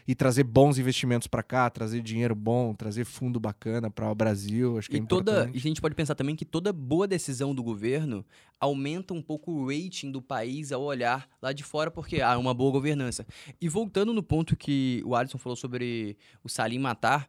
[0.07, 4.79] e trazer bons investimentos para cá, trazer dinheiro bom, trazer fundo bacana para o Brasil.
[4.79, 5.55] Acho que e é toda, importante.
[5.55, 8.25] E a gente pode pensar também que toda boa decisão do governo
[8.59, 12.38] aumenta um pouco o rating do país ao olhar lá de fora, porque há ah,
[12.38, 13.27] uma boa governança.
[13.61, 17.29] E voltando no ponto que o Alisson falou sobre o Salim matar,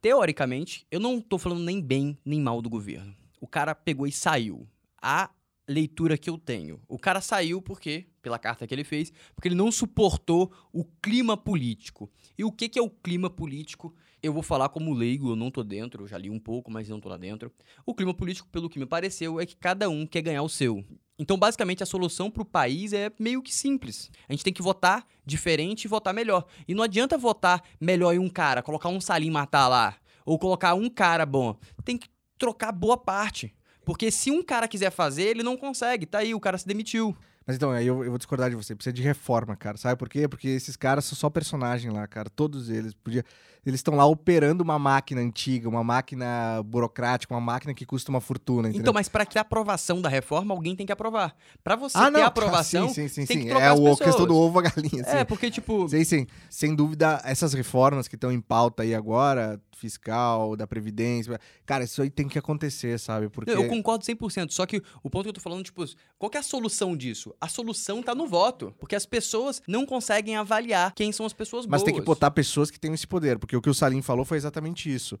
[0.00, 3.14] teoricamente, eu não estou falando nem bem nem mal do governo.
[3.40, 4.66] O cara pegou e saiu.
[5.02, 5.30] A
[5.70, 6.80] leitura que eu tenho.
[6.88, 11.36] O cara saiu porque, pela carta que ele fez, porque ele não suportou o clima
[11.36, 12.10] político.
[12.36, 13.94] E o que, que é o clima político?
[14.22, 16.88] Eu vou falar como leigo, eu não tô dentro, eu já li um pouco, mas
[16.88, 17.52] não tô lá dentro.
[17.86, 20.84] O clima político, pelo que me pareceu, é que cada um quer ganhar o seu.
[21.18, 24.10] Então, basicamente, a solução para o país é meio que simples.
[24.28, 26.46] A gente tem que votar diferente e votar melhor.
[26.66, 30.74] E não adianta votar melhor em um cara, colocar um Salim matar lá, ou colocar
[30.74, 31.56] um cara bom.
[31.84, 33.54] Tem que trocar boa parte.
[33.84, 36.06] Porque se um cara quiser fazer, ele não consegue.
[36.06, 37.16] Tá aí, o cara se demitiu.
[37.50, 38.76] Mas então, aí eu, eu, vou discordar de você.
[38.76, 39.76] Precisa de reforma, cara.
[39.76, 40.28] Sabe por quê?
[40.28, 42.30] Porque esses caras são só personagem lá, cara.
[42.30, 42.94] Todos eles.
[42.94, 43.24] Podia...
[43.66, 48.20] Eles estão lá operando uma máquina antiga, uma máquina burocrática, uma máquina que custa uma
[48.20, 48.68] fortuna.
[48.68, 48.82] Entendeu?
[48.82, 51.36] Então, mas para que a aprovação da reforma, alguém tem que aprovar.
[51.62, 53.40] Para você ah, ter não, a aprovação, sim, sim, sim, sim.
[53.40, 55.02] que trocar é a questão do ovo a galinha.
[55.06, 55.88] É, porque, tipo.
[55.88, 56.26] Sim, sim.
[56.48, 61.40] Sem dúvida, essas reformas que estão em pauta aí agora, fiscal, da Previdência.
[61.66, 63.28] Cara, isso aí tem que acontecer, sabe?
[63.28, 63.50] Porque...
[63.50, 64.50] Eu concordo 100%.
[64.50, 65.84] Só que o ponto que eu tô falando, tipo,
[66.18, 67.34] qual que é a solução disso?
[67.40, 68.74] A solução tá no voto.
[68.78, 71.90] Porque as pessoas não conseguem avaliar quem são as pessoas Mas boas.
[71.90, 73.38] tem que botar pessoas que têm esse poder.
[73.38, 75.18] Porque o que o Salim falou foi exatamente isso.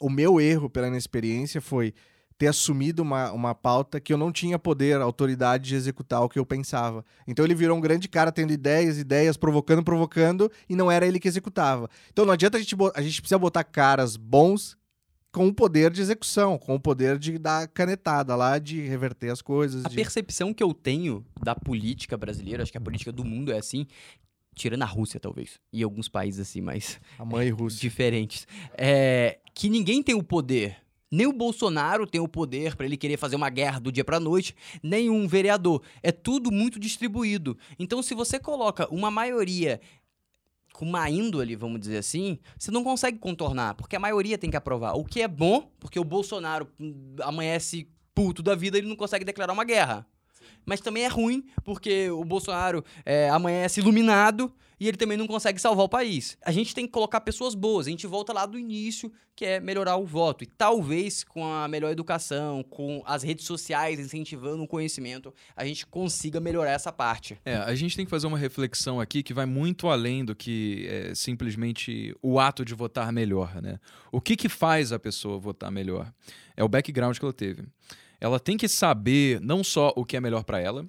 [0.00, 1.94] O meu erro pela inexperiência foi
[2.36, 6.38] ter assumido uma, uma pauta que eu não tinha poder, autoridade de executar o que
[6.38, 7.04] eu pensava.
[7.26, 11.20] Então ele virou um grande cara tendo ideias, ideias, provocando, provocando, e não era ele
[11.20, 11.88] que executava.
[12.12, 14.76] Então não adianta a gente, a gente precisa botar caras bons
[15.34, 19.42] com o poder de execução, com o poder de dar canetada lá, de reverter as
[19.42, 19.84] coisas.
[19.84, 19.96] A de...
[19.96, 23.84] percepção que eu tenho da política brasileira, acho que a política do mundo é assim,
[24.54, 27.80] tirando a Rússia, talvez, e alguns países assim mais a mãe Rússia.
[27.80, 28.46] diferentes,
[28.78, 30.76] é que ninguém tem o poder
[31.14, 34.18] nem o Bolsonaro tem o poder para ele querer fazer uma guerra do dia para
[34.18, 35.80] noite, nem um vereador.
[36.02, 37.56] É tudo muito distribuído.
[37.78, 39.80] Então, se você coloca uma maioria
[40.74, 44.56] com uma índole, vamos dizer assim, você não consegue contornar, porque a maioria tem que
[44.56, 44.94] aprovar.
[44.94, 46.68] O que é bom, porque o Bolsonaro
[47.22, 50.04] amanhece puto da vida, ele não consegue declarar uma guerra.
[50.64, 55.60] Mas também é ruim, porque o Bolsonaro é, amanhece iluminado e ele também não consegue
[55.60, 56.36] salvar o país.
[56.44, 57.86] A gente tem que colocar pessoas boas.
[57.86, 60.44] A gente volta lá do início, que é melhorar o voto.
[60.44, 65.86] E talvez com a melhor educação, com as redes sociais incentivando o conhecimento, a gente
[65.86, 67.38] consiga melhorar essa parte.
[67.44, 70.86] É, a gente tem que fazer uma reflexão aqui que vai muito além do que
[70.88, 73.78] é, simplesmente o ato de votar melhor, né?
[74.10, 76.12] O que que faz a pessoa votar melhor?
[76.56, 77.64] É o background que ela teve
[78.20, 80.86] ela tem que saber não só o que é melhor para ela,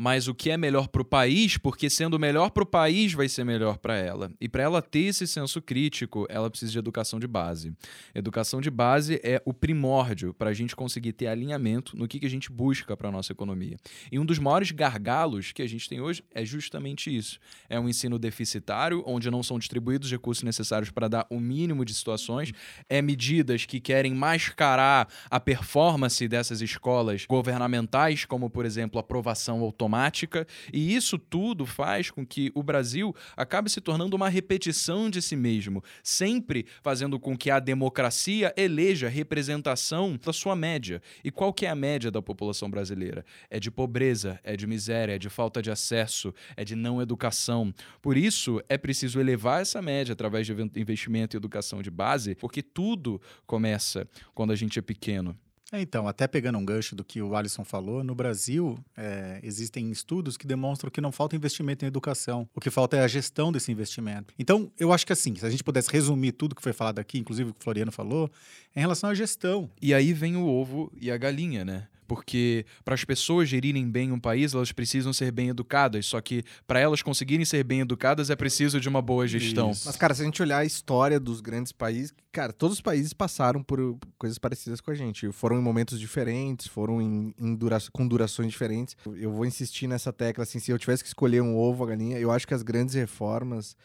[0.00, 3.28] mas o que é melhor para o país, porque sendo melhor para o país vai
[3.28, 4.30] ser melhor para ela.
[4.40, 7.74] E para ela ter esse senso crítico, ela precisa de educação de base.
[8.14, 12.26] Educação de base é o primórdio para a gente conseguir ter alinhamento no que, que
[12.26, 13.76] a gente busca para a nossa economia.
[14.12, 17.40] E um dos maiores gargalos que a gente tem hoje é justamente isso.
[17.68, 21.84] É um ensino deficitário, onde não são distribuídos os recursos necessários para dar o mínimo
[21.84, 22.52] de situações,
[22.88, 29.87] é medidas que querem mascarar a performance dessas escolas governamentais, como, por exemplo, aprovação automática
[29.88, 35.22] automática, e isso tudo faz com que o Brasil acabe se tornando uma repetição de
[35.22, 41.02] si mesmo, sempre fazendo com que a democracia eleja representação da sua média.
[41.24, 43.24] E qual que é a média da população brasileira?
[43.50, 47.72] É de pobreza, é de miséria, é de falta de acesso, é de não educação.
[48.02, 52.62] Por isso, é preciso elevar essa média através de investimento em educação de base, porque
[52.62, 55.36] tudo começa quando a gente é pequeno.
[55.70, 59.90] É, então, até pegando um gancho do que o Alisson falou, no Brasil é, existem
[59.90, 62.48] estudos que demonstram que não falta investimento em educação.
[62.54, 64.32] O que falta é a gestão desse investimento.
[64.38, 67.18] Então, eu acho que assim, se a gente pudesse resumir tudo que foi falado aqui,
[67.18, 68.30] inclusive o que o Floriano falou,
[68.74, 69.70] é em relação à gestão.
[69.80, 71.86] E aí vem o ovo e a galinha, né?
[72.08, 76.06] Porque para as pessoas gerirem bem um país, elas precisam ser bem educadas.
[76.06, 79.70] Só que para elas conseguirem ser bem educadas é preciso de uma boa gestão.
[79.70, 79.86] Isso.
[79.86, 83.12] Mas, cara, se a gente olhar a história dos grandes países, cara, todos os países
[83.12, 85.30] passaram por coisas parecidas com a gente.
[85.30, 88.96] Foram em momentos diferentes, foram em, em dura com durações diferentes.
[89.14, 92.18] Eu vou insistir nessa tecla, assim, se eu tivesse que escolher um ovo, a galinha,
[92.18, 93.76] eu acho que as grandes reformas,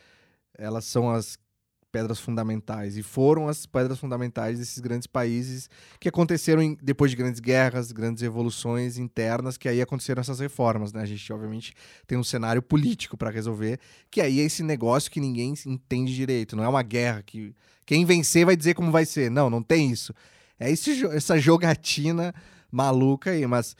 [0.57, 1.37] elas são as
[1.93, 2.97] pedras fundamentais.
[2.97, 5.69] E foram as pedras fundamentais desses grandes países
[5.99, 10.91] que aconteceram em, depois de grandes guerras, grandes revoluções internas, que aí aconteceram essas reformas.
[10.91, 11.03] Né?
[11.03, 11.75] A gente, obviamente,
[12.07, 13.79] tem um cenário político para resolver,
[14.09, 16.55] que aí é esse negócio que ninguém entende direito.
[16.55, 17.53] Não é uma guerra que
[17.85, 19.29] quem vencer vai dizer como vai ser.
[19.29, 20.15] Não, não tem isso.
[20.59, 22.33] É esse, essa jogatina
[22.71, 23.75] maluca aí, mas.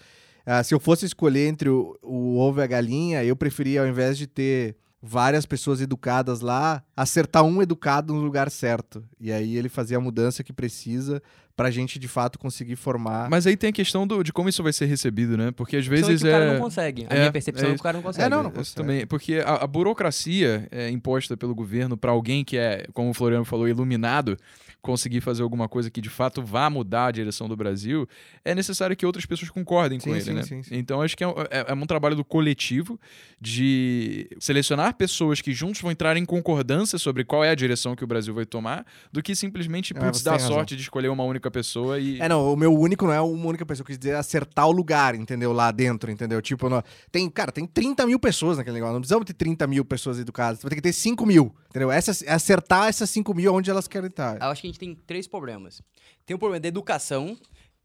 [0.46, 3.88] Uh, se eu fosse escolher entre o, o ovo e a galinha, eu preferia, ao
[3.88, 4.76] invés de ter
[5.06, 9.04] várias pessoas educadas lá, acertar um educado no lugar certo.
[9.20, 11.22] E aí ele fazia a mudança que precisa
[11.58, 13.30] pra gente de fato conseguir formar.
[13.30, 15.52] Mas aí tem a questão do, de como isso vai ser recebido, né?
[15.52, 16.28] Porque às vezes é.
[16.28, 17.06] o cara não consegue.
[17.10, 18.26] A é, minha percepção é, é que o cara não consegue.
[18.26, 18.76] É, não, não consegue.
[18.78, 19.06] também.
[19.06, 23.44] Porque a, a burocracia é imposta pelo governo para alguém que é, como o Floriano
[23.44, 24.38] falou, iluminado
[24.84, 28.08] conseguir fazer alguma coisa que de fato vá mudar a direção do Brasil,
[28.44, 30.44] é necessário que outras pessoas concordem sim, com ele, sim, né?
[30.44, 33.00] Sim, então acho que é, é, é, um trabalho do coletivo
[33.40, 38.04] de selecionar pessoas que juntos vão entrar em concordância sobre qual é a direção que
[38.04, 41.50] o Brasil vai tomar, do que simplesmente é, putz, dar sorte de escolher uma única
[41.50, 42.20] pessoa e.
[42.20, 44.72] É, não, o meu único não é uma única pessoa, eu quis dizer acertar o
[44.72, 45.54] lugar, entendeu?
[45.54, 46.42] Lá dentro, entendeu?
[46.42, 46.84] Tipo, no...
[47.10, 48.94] tem, cara, tem 30 mil pessoas naquele negócio.
[48.94, 51.92] Não precisamos ter 30 mil pessoas educadas, vai ter que ter 5 mil, entendeu?
[51.92, 54.40] Essa, acertar essas 5 mil onde elas querem estar.
[54.40, 55.82] Eu acho que a gente tem três problemas.
[56.24, 57.36] Tem o problema da educação,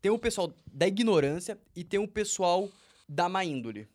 [0.02, 2.68] tem o pessoal da ignorância e tem o pessoal
[3.08, 3.88] da má índole.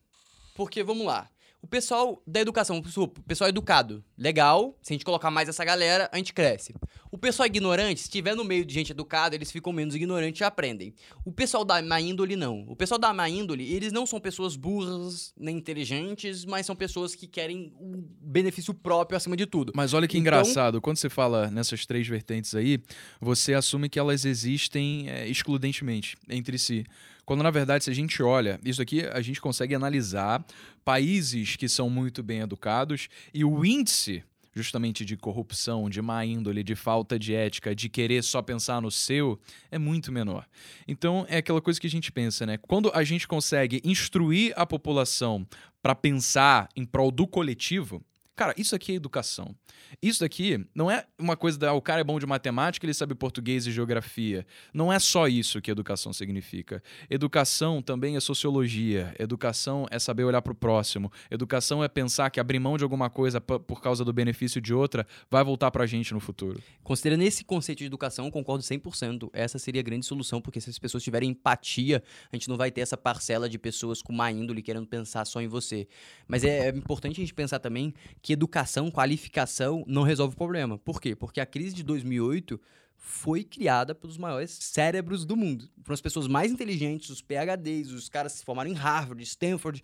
[0.55, 1.29] Porque, vamos lá,
[1.63, 4.77] o pessoal da educação, o pessoal educado, legal.
[4.81, 6.75] Se a gente colocar mais essa galera, a gente cresce.
[7.09, 10.43] O pessoal ignorante, se estiver no meio de gente educada, eles ficam menos ignorantes e
[10.43, 10.93] aprendem.
[11.23, 12.65] O pessoal da má índole, não.
[12.67, 17.15] O pessoal da má índole, eles não são pessoas burras nem inteligentes, mas são pessoas
[17.15, 19.71] que querem o benefício próprio acima de tudo.
[19.73, 20.33] Mas olha que então...
[20.33, 22.77] engraçado, quando você fala nessas três vertentes aí,
[23.21, 26.83] você assume que elas existem é, excludentemente entre si.
[27.25, 30.45] Quando na verdade, se a gente olha, isso aqui a gente consegue analisar
[30.83, 34.23] países que são muito bem educados e o índice
[34.55, 38.91] justamente de corrupção, de má índole, de falta de ética, de querer só pensar no
[38.91, 39.39] seu,
[39.71, 40.45] é muito menor.
[40.87, 42.57] Então é aquela coisa que a gente pensa, né?
[42.57, 45.47] Quando a gente consegue instruir a população
[45.81, 48.03] para pensar em prol do coletivo,
[48.35, 49.55] Cara, isso aqui é educação.
[50.01, 53.13] Isso daqui não é uma coisa da o cara é bom de matemática, ele sabe
[53.13, 54.45] português e geografia.
[54.73, 56.81] Não é só isso que educação significa.
[57.09, 59.13] Educação também é sociologia.
[59.19, 61.11] Educação é saber olhar para o próximo.
[61.29, 65.05] Educação é pensar que abrir mão de alguma coisa por causa do benefício de outra
[65.29, 66.59] vai voltar para a gente no futuro.
[66.83, 69.29] Considerando esse conceito de educação, concordo 100%.
[69.31, 72.71] Essa seria a grande solução, porque se as pessoas tiverem empatia, a gente não vai
[72.71, 75.87] ter essa parcela de pessoas com má índole querendo pensar só em você.
[76.27, 77.93] Mas é, é importante a gente pensar também
[78.23, 80.77] que educação, qualificação não resolve o problema.
[80.79, 81.13] Por quê?
[81.13, 82.59] Porque a crise de 2008
[82.95, 85.69] foi criada pelos maiores cérebros do mundo.
[85.83, 89.83] Foram as pessoas mais inteligentes, os PhDs, os caras que se formaram em Harvard, Stanford.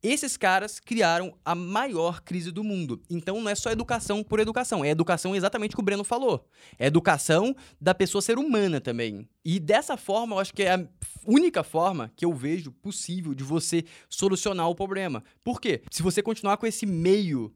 [0.00, 3.02] Esses caras criaram a maior crise do mundo.
[3.10, 6.48] Então não é só educação por educação, é educação exatamente o que o Breno falou.
[6.78, 9.28] É educação da pessoa ser humana também.
[9.44, 10.88] E dessa forma, eu acho que é a
[11.26, 15.24] única forma que eu vejo possível de você solucionar o problema.
[15.42, 15.82] Por quê?
[15.90, 17.52] Se você continuar com esse meio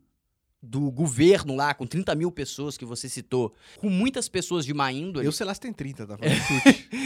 [0.62, 4.90] do governo lá, com 30 mil pessoas que você citou, com muitas pessoas de má
[4.92, 5.26] índole.
[5.26, 6.36] Eu sei lá se tem 30, tá falando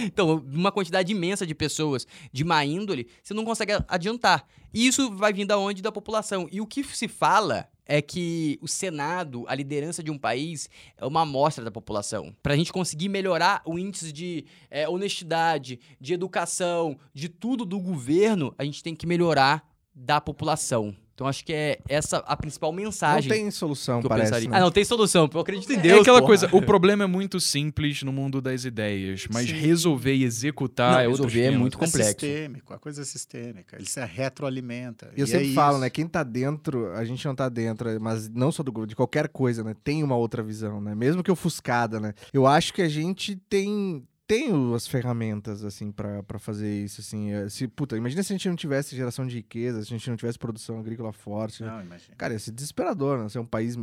[0.04, 4.46] Então, uma quantidade imensa de pessoas de má índole, você não consegue adiantar.
[4.72, 5.82] E isso vai vir da onde?
[5.82, 6.48] Da população.
[6.50, 11.04] E o que se fala é que o Senado, a liderança de um país, é
[11.04, 12.32] uma amostra da população.
[12.40, 17.80] Para a gente conseguir melhorar o índice de é, honestidade, de educação, de tudo do
[17.80, 20.94] governo, a gente tem que melhorar da população.
[21.20, 24.30] Então acho que é essa a principal Não mensagem tem solução, que eu parece.
[24.30, 24.48] pensaria.
[24.48, 24.56] né?
[24.56, 25.28] Ah, não tem solução.
[25.34, 26.00] Eu acredito em É Deus.
[26.00, 26.26] aquela porra.
[26.28, 29.52] coisa, o problema é muito simples no mundo das ideias, mas Sim.
[29.56, 32.08] resolver e executar Não, é outro resolver é muito É complexo.
[32.12, 33.76] sistêmico, a coisa é sistêmica.
[33.76, 35.12] Ele se retroalimenta.
[35.14, 35.80] E eu E sempre é falo, isso.
[35.82, 35.90] né?
[35.90, 39.28] Quem tá dentro, a gente não tá dentro, mas não só do governo, de qualquer
[39.28, 39.76] coisa, né?
[39.84, 40.94] Tem uma outra visão, né?
[40.94, 42.14] Mesmo que ofuscada, né?
[42.32, 47.32] Eu acho que a gente tem tem o- as ferramentas, assim, pra fazer isso, assim.
[47.32, 50.08] É, Se, puta, imagina se a gente não tivesse geração de riqueza, se a gente
[50.08, 51.62] não tivesse produção agrícola forte.
[51.62, 52.14] Não, imagina.
[52.16, 53.28] Cara, ia ser desesperador, né?
[53.28, 53.76] Ser um país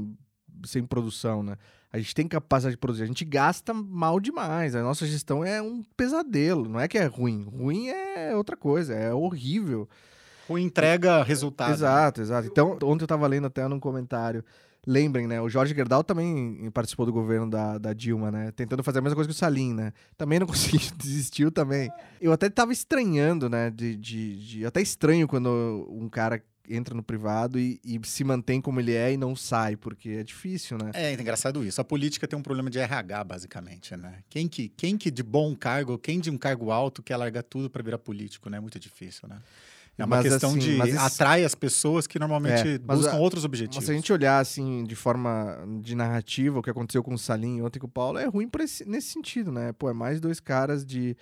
[0.66, 1.58] sem produção, né?
[1.92, 4.76] A gente tem capacidade de produzir, a gente gasta mal demais.
[4.76, 6.68] A nossa gestão é um pesadelo.
[6.68, 7.44] Não é que é ruim.
[7.44, 9.88] Ruim é outra coisa, é horrível.
[10.50, 11.74] O entrega resultado.
[11.74, 12.48] Exato, exato.
[12.48, 14.44] Então, ontem eu tava lendo até num comentário.
[14.90, 15.42] Lembrem, né?
[15.42, 18.52] O Jorge Gerdau também participou do governo da, da Dilma, né?
[18.56, 19.92] Tentando fazer a mesma coisa que o Salim, né?
[20.18, 21.92] Também não conseguiu, desistiu também.
[22.22, 23.70] Eu até tava estranhando, né?
[23.70, 28.60] De, de, de- até estranho quando um cara entra no privado e, e se mantém
[28.62, 30.92] como ele é e não sai, porque é difícil, né?
[30.94, 31.80] É engraçado isso.
[31.80, 34.20] A política tem um problema de RH, basicamente, né?
[34.30, 37.70] Quem que, quem que de bom cargo, quem de um cargo alto quer largar tudo
[37.70, 38.58] para virar político, né?
[38.58, 39.38] É muito difícil, né?
[39.98, 43.16] É uma Mas, questão assim, de mas atrai as pessoas que normalmente É, mas buscam
[43.18, 43.84] a- outros Mas objetivos.
[43.86, 47.62] se a gente olhar assim de forma de narrativa, o que aconteceu com o Salim
[47.62, 49.74] ontem com o Paulo, é ruim esse- nesse sentido, né?
[49.74, 51.18] Pô, é mais dois caras de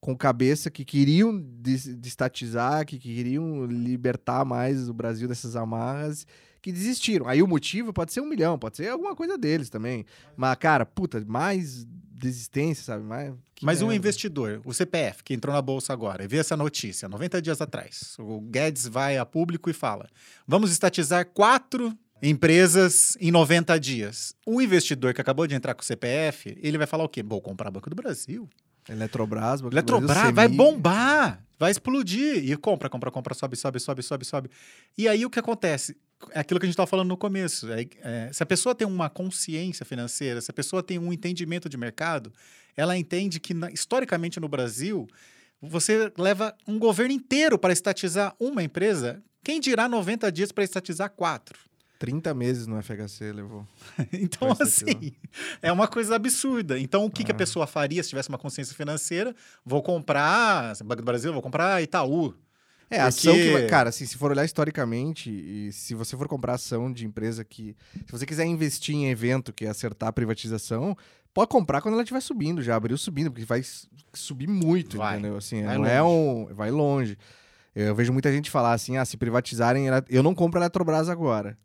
[0.00, 6.26] com cabeça que queriam des- destatizar, que queriam libertar mais o Brasil dessas amarras,
[6.60, 7.28] que desistiram.
[7.28, 10.04] Aí o motivo pode ser um milhão, pode ser alguma coisa deles também.
[10.36, 11.86] Mas, cara, puta, mais
[12.16, 13.04] desistência, sabe?
[13.04, 16.56] Mais, que Mas um investidor, o CPF, que entrou na bolsa agora, e vê essa
[16.56, 18.16] notícia 90 dias atrás.
[18.18, 20.08] O Guedes vai a público e fala:
[20.46, 24.34] vamos estatizar quatro empresas em 90 dias.
[24.46, 27.22] O investidor que acabou de entrar com o CPF, ele vai falar o quê?
[27.22, 28.48] Vou comprar Banco do Brasil.
[28.88, 30.56] Eletrobras, Banco do Eletrobras Brasil, vai Semig.
[30.56, 32.50] bombar, vai explodir.
[32.50, 34.50] E compra, compra, compra, sobe, sobe, sobe, sobe, sobe.
[34.96, 35.96] E aí o que acontece?
[36.32, 37.70] É aquilo que a gente estava falando no começo.
[37.72, 41.68] É, é, se a pessoa tem uma consciência financeira, se a pessoa tem um entendimento
[41.68, 42.32] de mercado,
[42.76, 45.06] ela entende que, na- historicamente no Brasil,
[45.60, 49.22] você leva um governo inteiro para estatizar uma empresa.
[49.44, 51.58] Quem dirá 90 dias para estatizar quatro?
[51.98, 53.66] 30 meses no FHC levou.
[54.12, 55.12] Então, assim,
[55.62, 56.78] é uma coisa absurda.
[56.78, 57.38] Então, o que, que a Ah.
[57.38, 59.34] pessoa faria se tivesse uma consciência financeira?
[59.64, 62.34] Vou comprar Banco do Brasil, vou comprar Itaú.
[62.90, 66.16] É, a ação que Porque- vai, cara, assim, se for olhar historicamente e se você
[66.16, 67.74] for comprar ação de empresa que,
[68.06, 70.96] se você quiser investir em evento que é acertar a privatização,
[71.34, 73.62] pode comprar quando ela estiver subindo, já abriu subindo, porque vai
[74.14, 75.14] subir muito, Vai.
[75.18, 75.36] entendeu?
[75.36, 77.18] Assim, Vai não é um, vai longe.
[77.74, 81.58] Eu vejo muita gente falar assim, ah, se privatizarem, eu não compro a Eletrobras agora.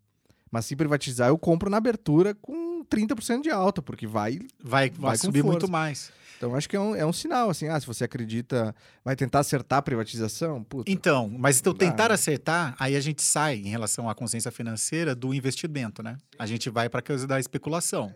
[0.50, 4.90] Mas se privatizar, eu compro na abertura com 30% de alta, porque vai Vai, vai,
[4.90, 6.12] Vai subir muito mais.
[6.42, 8.74] Então, acho que é um, é um sinal, assim, ah, se você acredita,
[9.04, 10.90] vai tentar acertar a privatização, puta.
[10.90, 15.14] Então, mas então dá, tentar acertar, aí a gente sai em relação à consciência financeira
[15.14, 16.18] do investimento, né?
[16.36, 18.12] A gente vai para a coisa da especulação.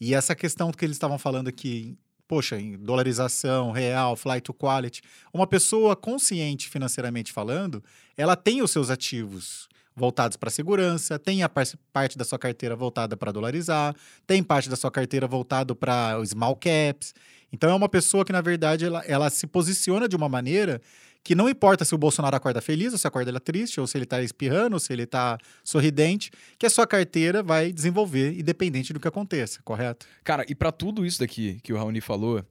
[0.00, 1.94] E essa questão que eles estavam falando aqui,
[2.26, 7.84] poxa, em dolarização, real, flight to quality, uma pessoa consciente financeiramente falando,
[8.16, 12.74] ela tem os seus ativos voltados para segurança, tem a par- parte da sua carteira
[12.74, 13.94] voltada para dolarizar,
[14.26, 17.14] tem parte da sua carteira voltado para os small caps.
[17.52, 20.80] Então é uma pessoa que, na verdade, ela, ela se posiciona de uma maneira
[21.24, 23.96] que não importa se o Bolsonaro acorda feliz, ou se acorda ele triste, ou se
[23.96, 28.92] ele está espirrando, ou se ele está sorridente, que a sua carteira vai desenvolver independente
[28.92, 30.06] do que aconteça, correto?
[30.24, 32.44] Cara, e pra tudo isso daqui que o Raoni falou,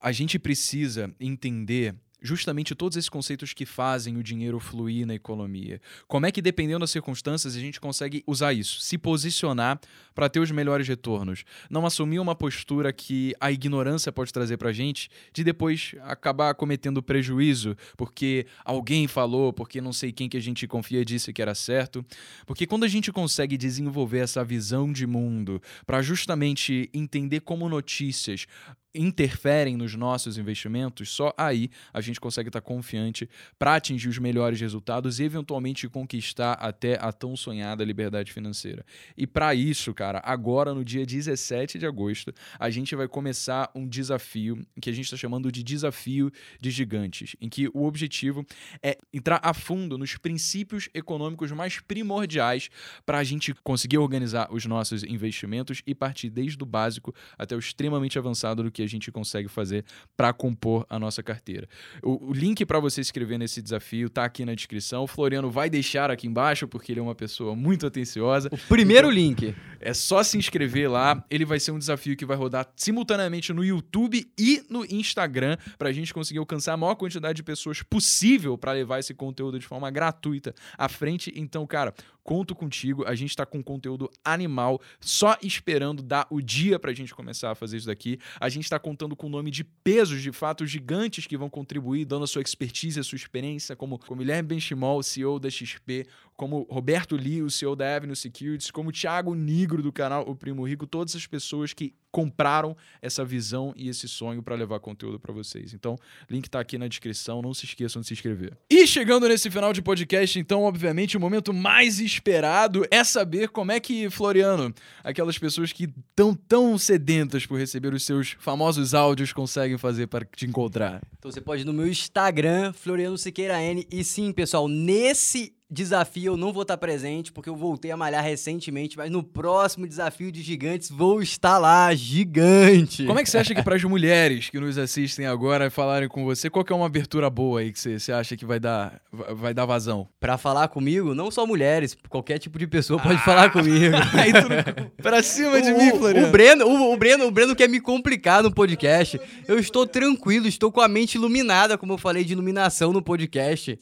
[0.00, 5.80] a gente precisa entender justamente todos esses conceitos que fazem o dinheiro fluir na economia.
[6.06, 9.80] Como é que, dependendo das circunstâncias, a gente consegue usar isso, se posicionar
[10.14, 11.44] para ter os melhores retornos.
[11.70, 17.02] Não assumir uma postura que a ignorância pode trazer pra gente, de depois acabar cometendo
[17.02, 21.54] prejuízo, porque alguém falou, porque não sei quem que a gente confia disse que era
[21.54, 22.04] certo.
[22.46, 28.46] Porque quando a gente consegue desenvolver essa visão de mundo para justamente entender como notícias
[28.94, 33.28] interferem nos nossos investimentos, só aí a gente consegue estar confiante
[33.58, 38.84] para atingir os melhores resultados e eventualmente conquistar até a tão sonhada liberdade financeira.
[39.16, 43.86] E para isso, cara, agora no dia 17 de agosto, a gente vai começar um
[43.86, 46.30] desafio que a gente está chamando de desafio
[46.60, 48.44] de gigantes, em que o objetivo
[48.82, 52.70] é entrar a fundo nos princípios econômicos mais primordiais
[53.06, 57.58] para a gente conseguir organizar os nossos investimentos e partir desde o básico até o
[57.58, 59.84] extremamente avançado do que que a gente consegue fazer
[60.16, 61.68] para compor a nossa carteira.
[62.02, 65.04] O, o link para você se inscrever nesse desafio tá aqui na descrição.
[65.04, 68.48] O Floriano vai deixar aqui embaixo, porque ele é uma pessoa muito atenciosa.
[68.50, 69.54] O primeiro link.
[69.80, 71.22] É só se inscrever lá.
[71.30, 75.92] Ele vai ser um desafio que vai rodar simultaneamente no YouTube e no Instagram pra
[75.92, 79.90] gente conseguir alcançar a maior quantidade de pessoas possível para levar esse conteúdo de forma
[79.90, 81.32] gratuita à frente.
[81.34, 81.94] Então, cara,
[82.30, 83.04] conto contigo.
[83.08, 87.56] A gente tá com conteúdo animal, só esperando dar o dia pra gente começar a
[87.56, 88.20] fazer isso daqui.
[88.38, 92.04] A gente tá contando com o nome de pesos, de fato, gigantes que vão contribuir,
[92.04, 96.06] dando a sua expertise, a sua experiência, como, como Guilherme Benchimol, CEO da XP,
[96.40, 100.66] como Roberto Lee, o CEO da Avenue Securities, como Thiago Nigro do canal O Primo
[100.66, 105.34] Rico, todas as pessoas que compraram essa visão e esse sonho para levar conteúdo para
[105.34, 105.74] vocês.
[105.74, 105.98] Então,
[106.30, 108.56] link tá aqui na descrição, não se esqueçam de se inscrever.
[108.70, 113.70] E chegando nesse final de podcast, então, obviamente, o momento mais esperado é saber como
[113.70, 114.74] é que Floriano,
[115.04, 120.24] aquelas pessoas que estão tão sedentas por receber os seus famosos áudios conseguem fazer para
[120.24, 121.02] te encontrar.
[121.18, 123.86] Então você pode ir no meu Instagram, Floriano Siqueira N.
[123.92, 128.24] E sim, pessoal, nesse desafio eu não vou estar presente, porque eu voltei a malhar
[128.24, 133.04] recentemente, mas no próximo desafio de gigantes vou estar lá, gigante.
[133.04, 136.24] Como é que você acha que para as mulheres que nos assistem agora falarem com
[136.24, 139.00] você, qual que é uma abertura boa aí que você, você acha que vai dar,
[139.12, 140.08] vai dar vazão?
[140.18, 143.96] Pra falar comigo, não só mulheres, qualquer tipo de pessoa pode falar comigo.
[145.02, 146.28] Pra cima de o, mim, Floriano.
[146.28, 149.20] O Breno, o, o Breno, o Breno quer me complicar no podcast.
[149.46, 153.78] Eu estou tranquilo, estou com a mente iluminada, como eu falei de iluminação no podcast.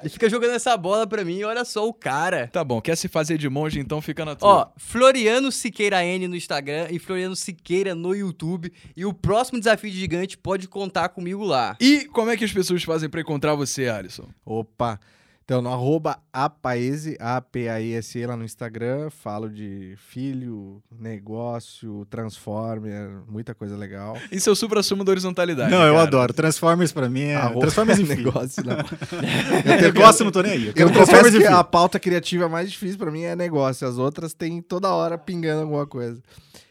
[0.00, 2.48] Ele fica jogando essa bola pra mim, olha só o cara.
[2.48, 4.48] Tá bom, quer se fazer de monge, então fica na tua.
[4.48, 8.72] Ó, Floriano Siqueira N no Instagram e Floriano Siqueira no YouTube.
[8.96, 11.76] E o próximo desafio de gigante pode contar comigo lá.
[11.80, 14.28] E como é que as pessoas fazem pra encontrar você, Alisson?
[14.44, 15.00] Opa!
[15.44, 23.76] Então, no arroba apaese, A-P-A-I-S-E, lá no Instagram, falo de filho, negócio, transformer, muita coisa
[23.76, 24.16] legal.
[24.32, 25.70] Isso é o supra-sumo da horizontalidade.
[25.70, 26.06] Não, eu cara.
[26.06, 26.32] adoro.
[26.32, 27.36] Transformers pra mim é.
[27.36, 28.78] Arroba Transformers em negócio, não.
[28.78, 30.66] Eu negócio, não tô nem aí.
[30.68, 33.86] Eu Eu confesso Transformers que a pauta criativa mais difícil pra mim é negócio.
[33.86, 36.22] As outras tem toda hora pingando alguma coisa.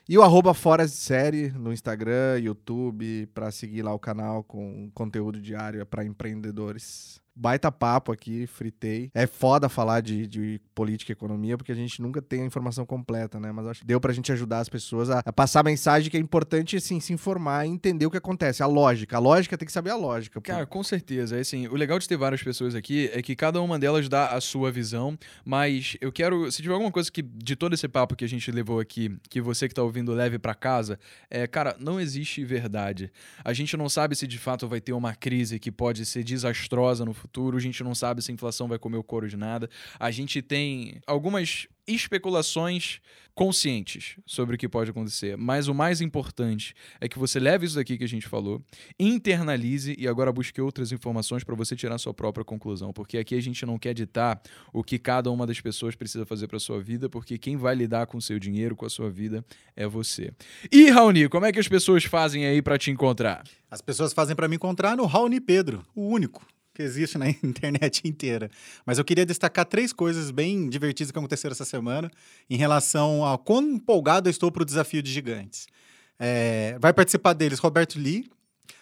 [0.09, 4.89] E o arroba Fora de Série no Instagram, YouTube, pra seguir lá o canal com
[4.95, 7.21] conteúdo diário pra empreendedores.
[7.35, 9.09] Baita papo aqui, fritei.
[9.13, 12.85] É foda falar de, de política e economia, porque a gente nunca tem a informação
[12.85, 13.51] completa, né?
[13.51, 16.17] Mas acho que deu pra gente ajudar as pessoas a, a passar a mensagem que
[16.17, 18.61] é importante, assim, se informar e entender o que acontece.
[18.61, 19.17] A lógica.
[19.17, 20.41] A lógica tem que saber a lógica.
[20.41, 20.45] pô.
[20.45, 21.37] Cara, com certeza.
[21.37, 24.27] É Assim, o legal de ter várias pessoas aqui é que cada uma delas dá
[24.27, 28.15] a sua visão, mas eu quero, se tiver alguma coisa que de todo esse papo
[28.15, 30.97] que a gente levou aqui, que você que tá ouvindo leve pra casa,
[31.29, 33.11] é, cara, não existe verdade.
[33.43, 37.03] A gente não sabe se de fato vai ter uma crise que pode ser desastrosa
[37.03, 37.22] no futuro,
[37.55, 39.69] a gente não sabe se a inflação vai comer o couro de nada.
[39.99, 42.99] A gente tem algumas especulações
[43.35, 47.75] conscientes sobre o que pode acontecer, mas o mais importante é que você leve isso
[47.75, 48.63] daqui que a gente falou,
[48.99, 53.41] internalize e agora busque outras informações para você tirar sua própria conclusão, porque aqui a
[53.41, 54.39] gente não quer ditar
[54.71, 58.05] o que cada uma das pessoas precisa fazer para sua vida, porque quem vai lidar
[58.05, 59.43] com o seu dinheiro, com a sua vida
[59.75, 60.31] é você.
[60.71, 63.43] E Raoni, como é que as pessoas fazem aí para te encontrar?
[63.69, 68.01] As pessoas fazem pra me encontrar no Raoni Pedro, o único que existe na internet
[68.05, 68.49] inteira.
[68.85, 72.09] Mas eu queria destacar três coisas bem divertidas que aconteceram essa semana
[72.49, 75.67] em relação a quão empolgado eu estou para o desafio de gigantes.
[76.19, 78.29] É, vai participar deles Roberto Lee.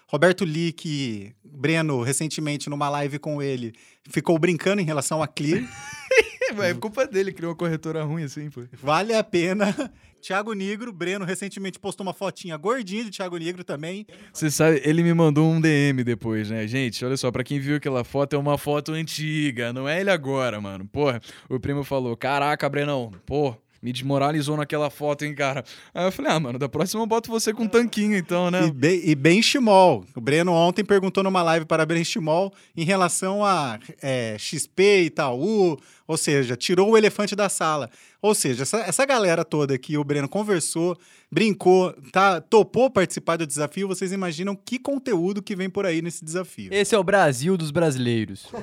[0.08, 3.74] Roberto Lee, que Breno, recentemente, numa live com ele,
[4.10, 5.64] ficou brincando em relação a Clear.
[6.60, 8.62] É culpa dele, criou uma corretora ruim assim, pô.
[8.74, 9.74] Vale a pena.
[10.22, 14.06] Thiago Negro, Breno recentemente postou uma fotinha gordinha de Thiago Negro também.
[14.32, 16.68] Você sabe, ele me mandou um DM depois, né?
[16.68, 20.12] Gente, olha só, pra quem viu aquela foto, é uma foto antiga, não é ele
[20.12, 20.86] agora, mano.
[20.86, 25.64] Porra, o primo falou: Caraca, Brenão, pô, me desmoralizou naquela foto, hein, cara.
[25.94, 28.68] Aí eu falei: Ah, mano, da próxima eu boto você com um tanquinho, então, né?
[28.68, 30.06] E, bem, e Ben Chimol.
[30.16, 35.80] O Breno ontem perguntou numa live para Ben Chimol em relação a é, XP, Itaú,
[36.08, 37.90] ou seja, tirou o elefante da sala.
[38.22, 40.96] Ou seja, essa, essa galera toda que o Breno conversou,
[41.32, 46.24] brincou, tá, topou participar do desafio, vocês imaginam que conteúdo que vem por aí nesse
[46.24, 46.72] desafio.
[46.72, 48.48] Esse é o Brasil dos brasileiros.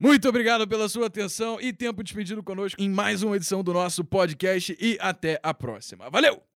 [0.00, 4.04] Muito obrigado pela sua atenção e tempo despedido conosco em mais uma edição do nosso
[4.04, 6.10] podcast e até a próxima.
[6.10, 6.42] Valeu!